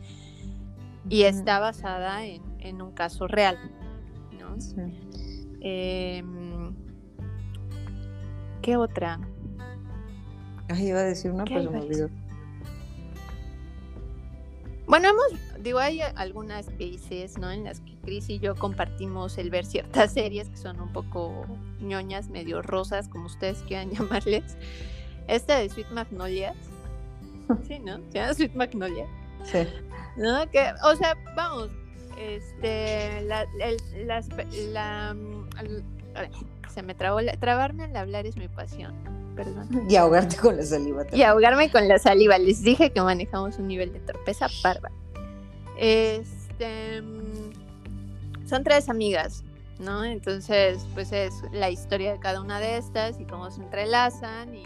Y 1.10 1.24
está 1.24 1.60
basada 1.60 2.26
en, 2.26 2.42
en 2.60 2.82
un 2.82 2.92
caso 2.92 3.28
real, 3.28 3.58
¿no? 4.40 4.60
Sí. 4.60 4.76
Em, 5.62 6.74
¿Qué 8.62 8.78
otra? 8.78 9.20
Ay, 10.70 10.90
iba 10.90 11.00
a 11.00 11.04
decir 11.04 11.32
una, 11.32 11.46
¿Qué 11.46 11.56
pero 11.56 11.72
me 11.72 11.80
olvidó. 11.80 12.10
Bueno, 14.88 15.10
hemos, 15.10 15.40
digo, 15.60 15.80
hay 15.80 16.02
algunas 16.16 16.76
veces, 16.78 17.38
¿no? 17.38 17.52
En 17.52 17.64
las 17.66 17.80
que 17.82 17.96
Chris 18.04 18.30
y 18.30 18.40
yo 18.40 18.56
compartimos 18.56 19.38
el 19.38 19.50
ver 19.50 19.66
ciertas 19.66 20.14
series 20.14 20.50
que 20.50 20.58
son 20.58 20.80
un 20.82 20.92
poco 20.94 21.46
ñoñas, 21.82 22.30
medio 22.30 22.62
rosas, 22.62 23.08
como 23.08 23.26
ustedes 23.26 23.60
quieran 23.68 23.90
llamarles. 23.94 24.58
Esta 25.28 25.60
de 25.60 25.70
Sweet 25.70 25.90
Magnolias. 25.92 26.56
Sí, 27.68 27.80
¿no? 27.80 27.98
Se 28.12 28.20
llama 28.20 28.34
Sweet 28.36 28.54
Magnolia. 28.54 29.08
Sí. 29.44 29.58
¿No? 30.18 30.48
Que, 30.52 30.72
o 30.84 30.96
sea, 30.96 31.16
vamos, 31.36 31.70
este, 32.20 33.22
la, 33.24 33.48
el- 33.60 34.08
las, 34.08 34.28
la, 34.72 35.16
mm, 35.16 35.48
se 36.72 36.84
me 36.84 36.94
trabó, 36.94 37.22
la- 37.22 37.34
trabarme 37.38 37.86
al 37.86 37.96
hablar 37.96 38.28
es 38.28 38.38
mi 38.38 38.48
pasión, 38.50 38.94
perdón. 39.36 39.68
Y 39.90 39.96
ahogarte 39.96 40.36
con 40.38 40.58
la 40.58 40.64
saliva. 40.64 41.02
Y 41.02 41.06
también. 41.08 41.28
ahogarme 41.30 41.72
con 41.72 41.88
la 41.88 41.98
saliva. 41.98 42.38
Les 42.38 42.62
dije 42.62 42.92
que 42.92 43.02
manejamos 43.02 43.58
un 43.58 43.68
nivel 43.68 43.94
de 43.94 44.00
torpeza 44.02 44.48
bárbaro. 44.64 44.94
Este. 45.80 47.02
mm, 47.02 48.48
Son 48.48 48.64
tres 48.64 48.90
amigas, 48.90 49.44
¿no? 49.80 50.04
Entonces, 50.04 50.86
pues 50.94 51.12
es 51.14 51.34
la 51.54 51.70
historia 51.70 52.12
de 52.12 52.20
cada 52.20 52.42
una 52.42 52.60
de 52.60 52.78
estas 52.78 53.20
y 53.20 53.26
cómo 53.26 53.50
se 53.50 53.62
entrelazan 53.62 54.56
y 54.56 54.64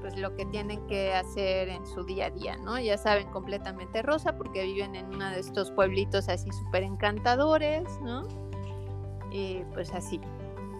pues 0.00 0.16
lo 0.16 0.34
que 0.34 0.46
tienen 0.46 0.84
que 0.86 1.12
hacer 1.12 1.68
en 1.68 1.86
su 1.86 2.04
día 2.04 2.26
a 2.26 2.30
día, 2.30 2.56
¿no? 2.56 2.78
Ya 2.80 2.96
saben, 2.98 3.28
completamente 3.30 4.02
rosa 4.02 4.36
porque 4.36 4.64
viven 4.64 4.94
en 4.96 5.06
uno 5.06 5.30
de 5.30 5.40
estos 5.40 5.70
pueblitos 5.70 6.28
así 6.28 6.50
súper 6.50 6.82
encantadores, 6.82 7.84
¿no? 8.02 8.26
Y 9.30 9.62
pues 9.74 9.92
así. 9.92 10.20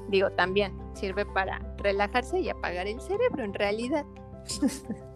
Digo, 0.09 0.30
también 0.30 0.72
sirve 0.95 1.26
para 1.26 1.59
relajarse 1.76 2.41
y 2.41 2.49
apagar 2.49 2.86
el 2.86 3.01
cerebro 3.01 3.45
en 3.45 3.55
realidad. 3.55 4.07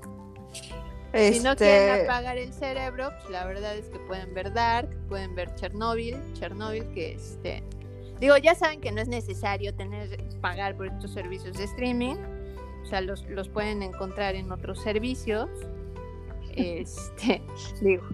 Si 1.12 1.40
no 1.40 1.54
quieren 1.56 1.90
Este, 1.90 2.04
apagar 2.04 2.38
el 2.38 2.52
cerebro, 2.52 3.10
pues 3.18 3.30
la 3.30 3.44
verdad 3.44 3.76
es 3.76 3.86
que 3.86 3.98
pueden 3.98 4.32
ver 4.32 4.52
Dark, 4.52 4.88
pueden 5.08 5.34
ver 5.34 5.54
Chernobyl, 5.56 6.16
Chernobyl 6.34 6.86
que 6.94 7.12
este 7.12 7.62
digo, 8.22 8.36
ya 8.36 8.54
saben 8.54 8.80
que 8.80 8.92
no 8.92 9.00
es 9.00 9.08
necesario 9.08 9.74
tener 9.74 10.22
pagar 10.40 10.76
por 10.76 10.86
estos 10.86 11.10
servicios 11.12 11.58
de 11.58 11.64
streaming. 11.64 12.14
O 12.82 12.86
sea, 12.86 13.00
los, 13.00 13.24
los 13.28 13.48
pueden 13.48 13.82
encontrar 13.82 14.36
en 14.36 14.52
otros 14.52 14.80
servicios. 14.80 15.50
Este, 16.54 17.42
digo. 17.80 18.04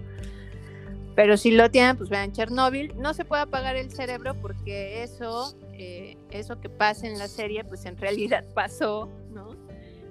Pero 1.14 1.36
si 1.36 1.50
lo 1.50 1.70
tienen, 1.70 1.98
pues 1.98 2.08
vean 2.08 2.32
Chernobyl. 2.32 2.96
No 2.96 3.12
se 3.12 3.26
puede 3.26 3.42
apagar 3.42 3.76
el 3.76 3.90
cerebro 3.90 4.34
porque 4.40 5.02
eso, 5.02 5.54
eh, 5.74 6.16
eso 6.30 6.58
que 6.58 6.70
pasa 6.70 7.06
en 7.06 7.18
la 7.18 7.28
serie, 7.28 7.62
pues 7.64 7.84
en 7.84 7.98
realidad 7.98 8.44
pasó, 8.54 9.10
¿no? 9.30 9.56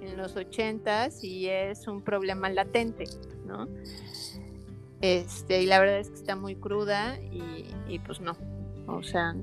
En 0.08 0.16
los 0.16 0.36
ochentas 0.36 1.22
y 1.22 1.48
es 1.48 1.86
un 1.86 2.02
problema 2.02 2.48
latente, 2.48 3.04
¿no? 3.46 3.68
Este, 5.00 5.62
y 5.62 5.66
la 5.66 5.78
verdad 5.78 6.00
es 6.00 6.08
que 6.08 6.16
está 6.16 6.34
muy 6.34 6.56
cruda 6.56 7.18
y, 7.20 7.72
y 7.86 7.98
pues 8.00 8.20
no, 8.20 8.36
o 8.88 9.02
sea, 9.02 9.34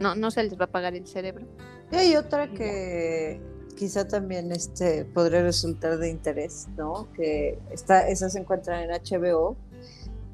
no, 0.00 0.14
no 0.14 0.30
se 0.30 0.42
les 0.42 0.54
va 0.54 0.62
a 0.62 0.64
apagar 0.64 0.94
el 0.94 1.06
cerebro. 1.06 1.46
Y 1.92 1.96
hay 1.96 2.16
otra 2.16 2.50
que 2.50 3.40
quizá 3.76 4.06
también 4.06 4.50
este, 4.52 5.04
podría 5.04 5.42
resultar 5.42 5.98
de 5.98 6.10
interés, 6.10 6.68
¿no? 6.76 7.12
Que 7.12 7.58
está, 7.70 8.08
esa 8.08 8.30
se 8.30 8.38
encuentra 8.38 8.82
en 8.82 8.90
HBO, 8.90 9.56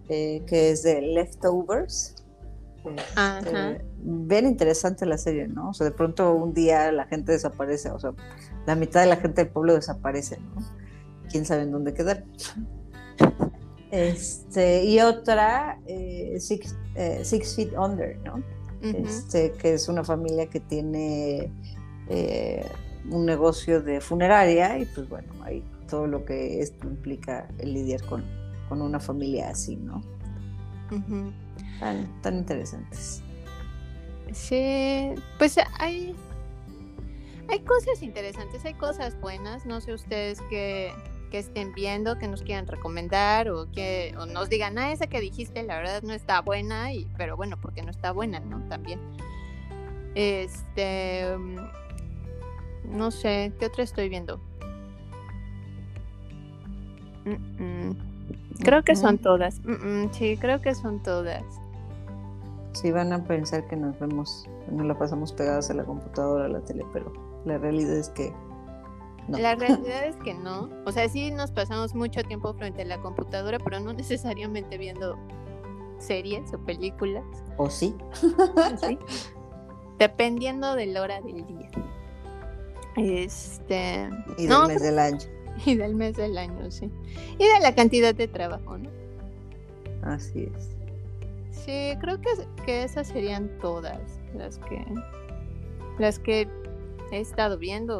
eh, 0.08 0.42
que 0.46 0.70
es 0.70 0.82
de 0.82 1.02
Leftovers. 1.02 2.14
Este, 2.84 3.02
Ajá. 3.16 3.78
bien 3.98 4.46
interesante 4.46 5.04
la 5.04 5.18
serie, 5.18 5.48
¿no? 5.48 5.70
O 5.70 5.74
sea, 5.74 5.84
de 5.84 5.90
pronto 5.90 6.32
un 6.32 6.54
día 6.54 6.90
la 6.92 7.06
gente 7.06 7.32
desaparece, 7.32 7.90
o 7.90 7.98
sea, 7.98 8.12
la 8.68 8.74
mitad 8.74 9.00
de 9.00 9.06
la 9.06 9.16
gente 9.16 9.44
del 9.44 9.50
pueblo 9.50 9.74
desaparece, 9.74 10.38
¿no? 10.40 10.62
Quién 11.30 11.46
sabe 11.46 11.62
en 11.62 11.72
dónde 11.72 11.94
quedar. 11.94 12.24
Este, 13.90 14.84
y 14.84 15.00
otra, 15.00 15.80
eh, 15.86 16.36
Six, 16.38 16.76
eh, 16.94 17.20
Six 17.24 17.56
Feet 17.56 17.72
Under, 17.72 18.18
¿no? 18.18 18.42
Este, 18.82 19.52
que 19.52 19.72
es 19.72 19.88
una 19.88 20.04
familia 20.04 20.50
que 20.50 20.60
tiene 20.60 21.50
eh, 22.10 22.66
un 23.10 23.24
negocio 23.24 23.80
de 23.80 24.02
funeraria 24.02 24.78
y 24.78 24.84
pues 24.84 25.08
bueno, 25.08 25.32
ahí 25.42 25.64
todo 25.88 26.06
lo 26.06 26.26
que 26.26 26.60
esto 26.60 26.86
implica 26.86 27.48
el 27.56 27.72
lidiar 27.72 28.04
con, 28.04 28.22
con 28.68 28.82
una 28.82 29.00
familia 29.00 29.48
así, 29.48 29.76
¿no? 29.76 30.02
Tan 31.80 32.36
interesantes. 32.36 33.22
Sí, 34.32 35.14
pues 35.38 35.56
hay, 35.78 36.14
hay 37.49 37.61
cosas 37.61 38.03
interesantes, 38.03 38.64
hay 38.64 38.74
cosas 38.74 39.18
buenas, 39.20 39.64
no 39.64 39.80
sé 39.80 39.94
ustedes 39.94 40.40
que, 40.51 40.92
que 41.30 41.38
estén 41.38 41.72
viendo, 41.72 42.18
que 42.18 42.28
nos 42.28 42.42
quieran 42.42 42.66
recomendar 42.66 43.49
o 43.51 43.70
que 43.72 44.14
o 44.18 44.26
nos 44.26 44.49
digan, 44.51 44.78
ah, 44.78 44.92
esa 44.92 45.07
que 45.07 45.20
dijiste 45.20 45.62
la 45.62 45.78
verdad 45.78 46.03
no 46.03 46.12
está 46.12 46.40
buena, 46.42 46.92
y, 46.92 47.07
pero 47.16 47.36
bueno, 47.36 47.57
porque 47.61 47.82
no 47.82 47.90
está 47.90 48.12
buena, 48.12 48.40
¿no? 48.40 48.61
También. 48.68 49.01
Este, 50.14 51.36
mm, 51.36 51.57
no 52.96 53.11
sé, 53.11 53.53
¿qué 53.59 53.66
otra 53.66 53.84
estoy 53.84 54.09
viendo? 54.09 54.38
Mm, 57.24 57.90
mm. 57.90 57.96
Creo 58.62 58.82
que 58.82 58.96
son 58.96 59.18
todas. 59.18 59.61
Mm, 59.64 60.11
sí, 60.12 60.36
creo 60.36 60.61
que 60.61 60.74
son 60.74 61.03
todas. 61.03 61.44
Sí 62.72 62.90
van 62.90 63.12
a 63.12 63.24
pensar 63.24 63.66
que 63.68 63.76
nos 63.76 63.99
vemos, 63.99 64.46
nos 64.70 64.86
la 64.86 64.99
pasamos 64.99 65.32
pegadas 65.32 65.70
a 65.70 65.74
la 65.74 65.84
computadora, 65.84 66.44
a 66.44 66.49
la 66.49 66.61
tele, 66.61 66.84
pero 66.92 67.27
la 67.45 67.59
realidad 67.59 67.97
es 67.97 68.09
que 68.11 68.32
no. 69.28 69.39
La 69.39 69.55
realidad 69.55 70.07
es 70.07 70.16
que 70.16 70.34
no. 70.34 70.70
O 70.86 70.93
sea, 70.93 71.09
sí 71.09 71.30
nos 71.30 71.51
pasamos 71.51 71.95
mucho 71.95 72.22
tiempo 72.22 72.55
frente 72.55 72.82
a 72.82 72.84
la 72.86 72.99
computadora, 73.01 73.59
pero 73.59 73.78
no 73.78 73.93
necesariamente 73.93 74.78
viendo 74.78 75.18
series 75.99 76.53
o 76.55 76.59
películas. 76.59 77.24
¿O 77.59 77.68
sí? 77.68 77.95
¿sí? 78.80 78.99
Dependiendo 79.99 80.74
de 80.74 80.86
la 80.86 81.03
hora 81.03 81.20
del 81.20 81.47
día. 81.47 81.70
Este. 82.97 84.09
Y 84.39 84.43
del 84.43 84.49
no, 84.49 84.66
mes 84.66 84.82
del 84.82 84.99
año. 84.99 85.18
y 85.66 85.76
del 85.76 85.95
mes 85.95 86.16
del 86.16 86.39
año, 86.39 86.70
sí. 86.70 86.91
Y 87.39 87.45
de 87.45 87.61
la 87.61 87.74
cantidad 87.74 88.14
de 88.14 88.28
trabajo, 88.28 88.78
¿no? 88.78 88.91
Así 90.03 90.51
es. 90.55 90.70
Sí, 91.51 91.97
creo 92.01 92.18
que, 92.20 92.30
que 92.64 92.84
esas 92.84 93.09
serían 93.09 93.51
todas 93.59 94.01
las 94.34 94.59
que 94.59 94.84
las 95.99 96.18
que 96.18 96.49
he 97.11 97.20
estado 97.20 97.59
viendo 97.59 97.98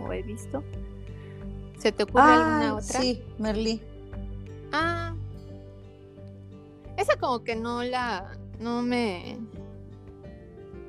o 0.00 0.12
he 0.12 0.22
visto. 0.22 0.62
¿Se 1.78 1.92
te 1.92 2.04
ocurre 2.04 2.22
alguna 2.32 2.70
Ah, 2.70 2.74
otra? 2.74 3.00
sí, 3.00 3.22
Merlí. 3.38 3.80
Ah. 4.72 5.14
Esa 6.96 7.16
como 7.18 7.44
que 7.44 7.54
no 7.56 7.82
la. 7.82 8.36
No 8.58 8.80
me. 8.82 9.38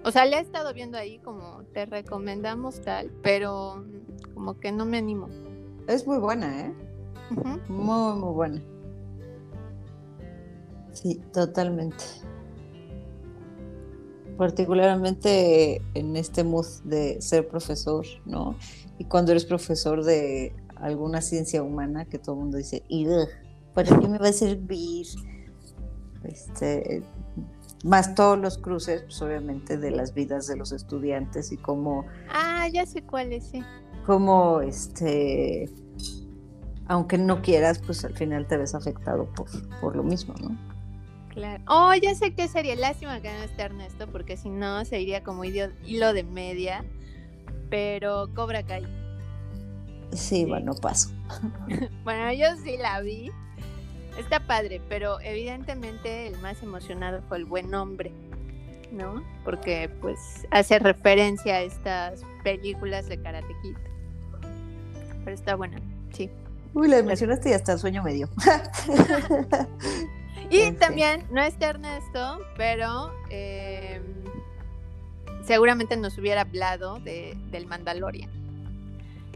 O 0.06 0.12
sea, 0.12 0.26
la 0.26 0.38
he 0.38 0.42
estado 0.42 0.74
viendo 0.74 0.98
ahí 0.98 1.20
como 1.20 1.64
te 1.74 1.86
recomendamos 1.86 2.80
tal, 2.82 3.12
pero 3.22 3.84
como 4.34 4.58
que 4.58 4.72
no 4.72 4.86
me 4.86 4.98
animo. 5.00 5.28
Es 5.88 6.08
muy 6.08 6.18
buena, 6.18 6.62
¿eh? 6.68 6.74
Ujú. 7.32 7.60
Muy, 7.68 8.16
muy 8.20 8.34
buena. 8.34 8.62
Sí, 10.94 11.22
totalmente. 11.34 12.04
Particularmente 14.38 15.82
en 15.94 16.16
este 16.16 16.44
mood 16.44 16.66
de 16.84 17.22
ser 17.22 17.48
profesor, 17.48 18.06
¿no? 18.26 18.56
Y 19.00 19.06
cuando 19.06 19.32
eres 19.32 19.46
profesor 19.46 20.04
de 20.04 20.56
alguna 20.76 21.22
ciencia 21.22 21.64
humana 21.64 22.06
que 22.06 22.20
todo 22.20 22.36
el 22.36 22.42
mundo 22.42 22.58
dice, 22.58 22.84
"Ugh, 22.90 23.28
¿para 23.74 23.98
qué 24.00 24.08
me 24.08 24.18
va 24.20 24.28
a 24.30 24.34
servir? 24.34 25.08
Este, 26.24 27.04
más 27.84 28.16
todos 28.16 28.38
los 28.40 28.58
cruces, 28.58 29.04
pues 29.04 29.22
obviamente, 29.22 29.78
de 29.78 29.92
las 29.92 30.14
vidas 30.14 30.48
de 30.48 30.56
los 30.58 30.72
estudiantes 30.72 31.52
y 31.52 31.58
cómo 31.58 32.06
Ah, 32.32 32.68
ya 32.72 32.86
sé 32.86 33.04
cuál 33.04 33.32
es, 33.34 33.46
sí. 33.46 33.62
como 34.06 34.62
este 34.62 35.70
aunque 36.90 37.18
no 37.18 37.42
quieras 37.42 37.80
pues 37.86 38.06
al 38.06 38.14
final 38.14 38.48
te 38.48 38.56
ves 38.56 38.74
afectado 38.74 39.28
por, 39.36 39.48
por 39.82 39.96
lo 39.98 40.04
mismo 40.04 40.34
no 40.42 40.58
Claro. 41.38 41.64
Oh, 41.68 41.94
ya 41.94 42.16
sé 42.16 42.34
qué 42.34 42.48
sería. 42.48 42.76
Lástima 42.76 43.22
que 43.22 43.30
no 43.32 43.44
esté 43.44 43.62
Ernesto, 43.62 44.08
porque 44.12 44.38
si 44.38 44.50
no 44.50 44.84
se 44.86 45.00
iría 45.00 45.24
como 45.24 45.44
hilo 45.44 46.14
de 46.14 46.24
media. 46.24 46.84
Pero 47.70 48.34
Cobra 48.34 48.64
Kai. 48.64 48.88
sí, 50.14 50.46
bueno 50.46 50.74
paso 50.74 51.12
Bueno, 52.04 52.34
yo 52.34 52.48
sí 52.64 52.78
la 52.78 53.02
vi. 53.02 53.32
está 54.18 54.40
padre, 54.48 54.82
pero 54.90 55.20
evidentemente 55.22 56.26
el 56.28 56.40
más 56.40 56.64
emocionado 56.64 57.22
fue 57.30 57.38
el 57.38 57.46
buen 57.46 57.72
hombre, 57.76 58.12
¿no? 58.92 59.22
Porque 59.44 59.90
pues 60.02 60.48
hace 60.50 60.80
referencia 60.80 61.58
a 61.58 61.62
estas 61.62 62.24
películas 62.44 63.08
de 63.10 63.22
Karate 63.22 63.54
Kid. 63.62 63.78
Pero 65.24 65.36
está 65.36 65.56
buena, 65.56 65.80
sí. 66.14 66.32
Uy, 66.74 66.88
la 66.88 67.04
mencionaste 67.04 67.50
y 67.52 67.54
hasta 67.54 67.74
el 67.74 67.80
sueño 67.80 68.02
me 68.02 68.14
dio. 68.14 68.28
y 70.50 70.72
también, 70.74 71.26
no 71.32 71.42
está 71.42 71.70
Ernesto, 71.70 72.40
pero 72.56 73.12
eh, 73.30 74.02
seguramente 75.44 75.98
nos 75.98 76.18
hubiera 76.18 76.42
hablado 76.42 77.00
de, 77.00 77.38
del 77.52 77.66
Mandalorian. 77.68 78.30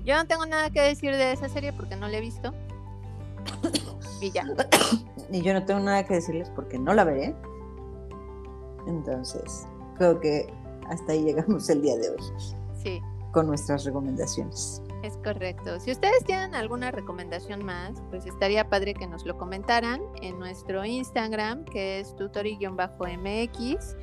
Yo 0.04 0.16
no 0.16 0.26
tengo 0.26 0.46
nada 0.46 0.70
que 0.70 0.82
decir 0.82 1.16
de 1.16 1.32
esa 1.32 1.48
serie 1.50 1.74
porque 1.74 1.96
no 1.96 2.08
la 2.08 2.18
he 2.18 2.22
visto. 2.22 2.54
Y 4.22 4.32
ya. 4.32 4.46
Y 5.34 5.42
yo 5.44 5.54
no 5.54 5.64
tengo 5.64 5.80
nada 5.80 6.06
que 6.06 6.16
decirles 6.16 6.52
porque 6.54 6.78
no 6.78 6.94
la 6.94 7.06
veré. 7.06 7.34
Entonces, 8.86 9.66
creo 9.98 10.20
que 10.20 10.54
hasta 10.90 11.14
ahí 11.14 11.24
llegamos 11.24 11.70
el 11.70 11.82
día 11.82 11.96
de 11.96 12.10
hoy. 12.10 12.18
Sí. 12.84 13.02
Con 13.32 13.48
nuestras 13.48 13.86
recomendaciones. 13.86 14.82
Es 15.04 15.18
correcto. 15.18 15.80
Si 15.80 15.92
ustedes 15.92 16.24
tienen 16.26 16.54
alguna 16.54 16.92
recomendación 16.92 17.66
más, 17.66 18.02
pues 18.12 18.28
estaría 18.28 18.70
padre 18.70 18.94
que 18.94 19.08
nos 19.08 19.26
lo 19.26 19.38
comentaran 19.38 20.02
en 20.22 20.38
nuestro 20.38 20.86
Instagram, 20.86 21.66
que 21.66 22.00
es 22.00 22.16
tutori-mx. 22.16 23.96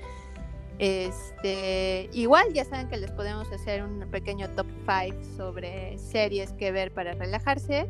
Este, 0.81 2.09
igual 2.13 2.53
ya 2.53 2.65
saben 2.65 2.89
que 2.89 2.97
les 2.97 3.11
podemos 3.13 3.51
hacer 3.53 3.83
un 3.83 4.01
pequeño 4.11 4.49
top 4.51 4.67
5 4.87 5.25
sobre 5.37 5.99
series 5.99 6.53
que 6.53 6.73
ver 6.73 6.93
para 6.93 7.13
relajarse. 7.13 7.89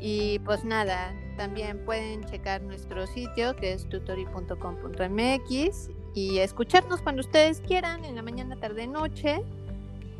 Y 0.00 0.38
pues 0.40 0.64
nada, 0.64 1.14
también 1.36 1.84
pueden 1.84 2.24
checar 2.24 2.62
nuestro 2.62 3.06
sitio 3.06 3.54
que 3.56 3.74
es 3.74 3.86
tutori.com.mx 3.90 5.90
y 6.14 6.38
escucharnos 6.38 7.02
cuando 7.02 7.20
ustedes 7.20 7.60
quieran, 7.60 8.04
en 8.04 8.16
la 8.16 8.22
mañana, 8.22 8.56
tarde, 8.56 8.86
noche, 8.86 9.42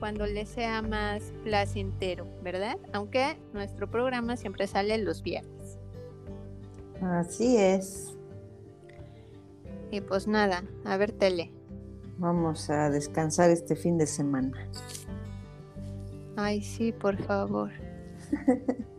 cuando 0.00 0.26
les 0.26 0.48
sea 0.48 0.82
más 0.82 1.22
placentero, 1.44 2.26
¿verdad? 2.42 2.78
Aunque 2.92 3.38
nuestro 3.52 3.88
programa 3.88 4.36
siempre 4.36 4.66
sale 4.66 4.96
los 4.98 5.22
viernes. 5.22 5.78
Así 7.02 7.56
es. 7.58 8.16
Y 9.90 10.00
pues 10.00 10.26
nada, 10.26 10.64
a 10.84 10.96
ver 10.96 11.12
tele. 11.12 11.52
Vamos 12.18 12.68
a 12.70 12.90
descansar 12.90 13.50
este 13.50 13.76
fin 13.76 13.98
de 13.98 14.06
semana. 14.06 14.52
Ay, 16.36 16.62
sí, 16.62 16.92
por 16.92 17.16
favor. 17.24 17.70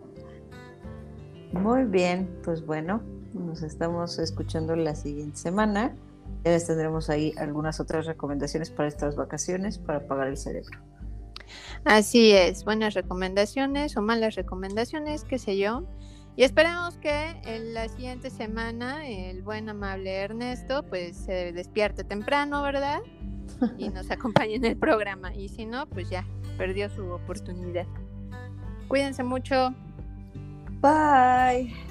Muy 1.54 1.84
bien, 1.86 2.30
pues 2.43 2.66
bueno, 2.66 3.02
nos 3.34 3.62
estamos 3.62 4.20
escuchando 4.20 4.76
la 4.76 4.95
siguiente 4.95 5.38
semana. 5.38 5.95
Ya 6.43 6.52
les 6.52 6.66
tendremos 6.66 7.10
ahí 7.10 7.34
algunas 7.38 7.80
otras 7.80 8.06
recomendaciones 8.06 8.70
para 8.70 8.88
estas 8.88 9.16
vacaciones 9.16 9.78
para 9.78 9.99
apagar 9.99 10.28
el 10.28 10.38
cerebro. 10.38 10.91
Así 11.84 12.32
es, 12.32 12.64
buenas 12.64 12.93
recomendaciones 12.93 13.97
o 13.97 14.02
malas 14.02 14.36
recomendaciones, 14.36 15.24
qué 15.24 15.39
sé 15.39 15.58
yo. 15.58 15.84
Y 16.36 16.43
esperamos 16.43 16.97
que 16.97 17.36
en 17.43 17.74
la 17.74 17.89
siguiente 17.89 18.30
semana 18.30 19.08
el 19.08 19.41
buen 19.41 19.68
amable 19.68 20.14
Ernesto 20.14 20.84
pues 20.84 21.18
se 21.18 21.52
despierte 21.52 22.04
temprano, 22.04 22.62
¿verdad? 22.62 23.02
Y 23.78 23.89
nos 23.89 24.10
acompañe 24.10 24.56
en 24.56 24.66
el 24.66 24.78
programa. 24.78 25.36
Y 25.36 25.49
si 25.49 25.66
no, 25.66 25.88
pues 25.88 26.10
ya, 26.10 26.26
perdió 26.58 26.89
su 26.89 27.06
oportunidad. 27.12 27.86
Cuídense 28.88 29.24
mucho. 29.24 29.74
Bye. 30.82 31.91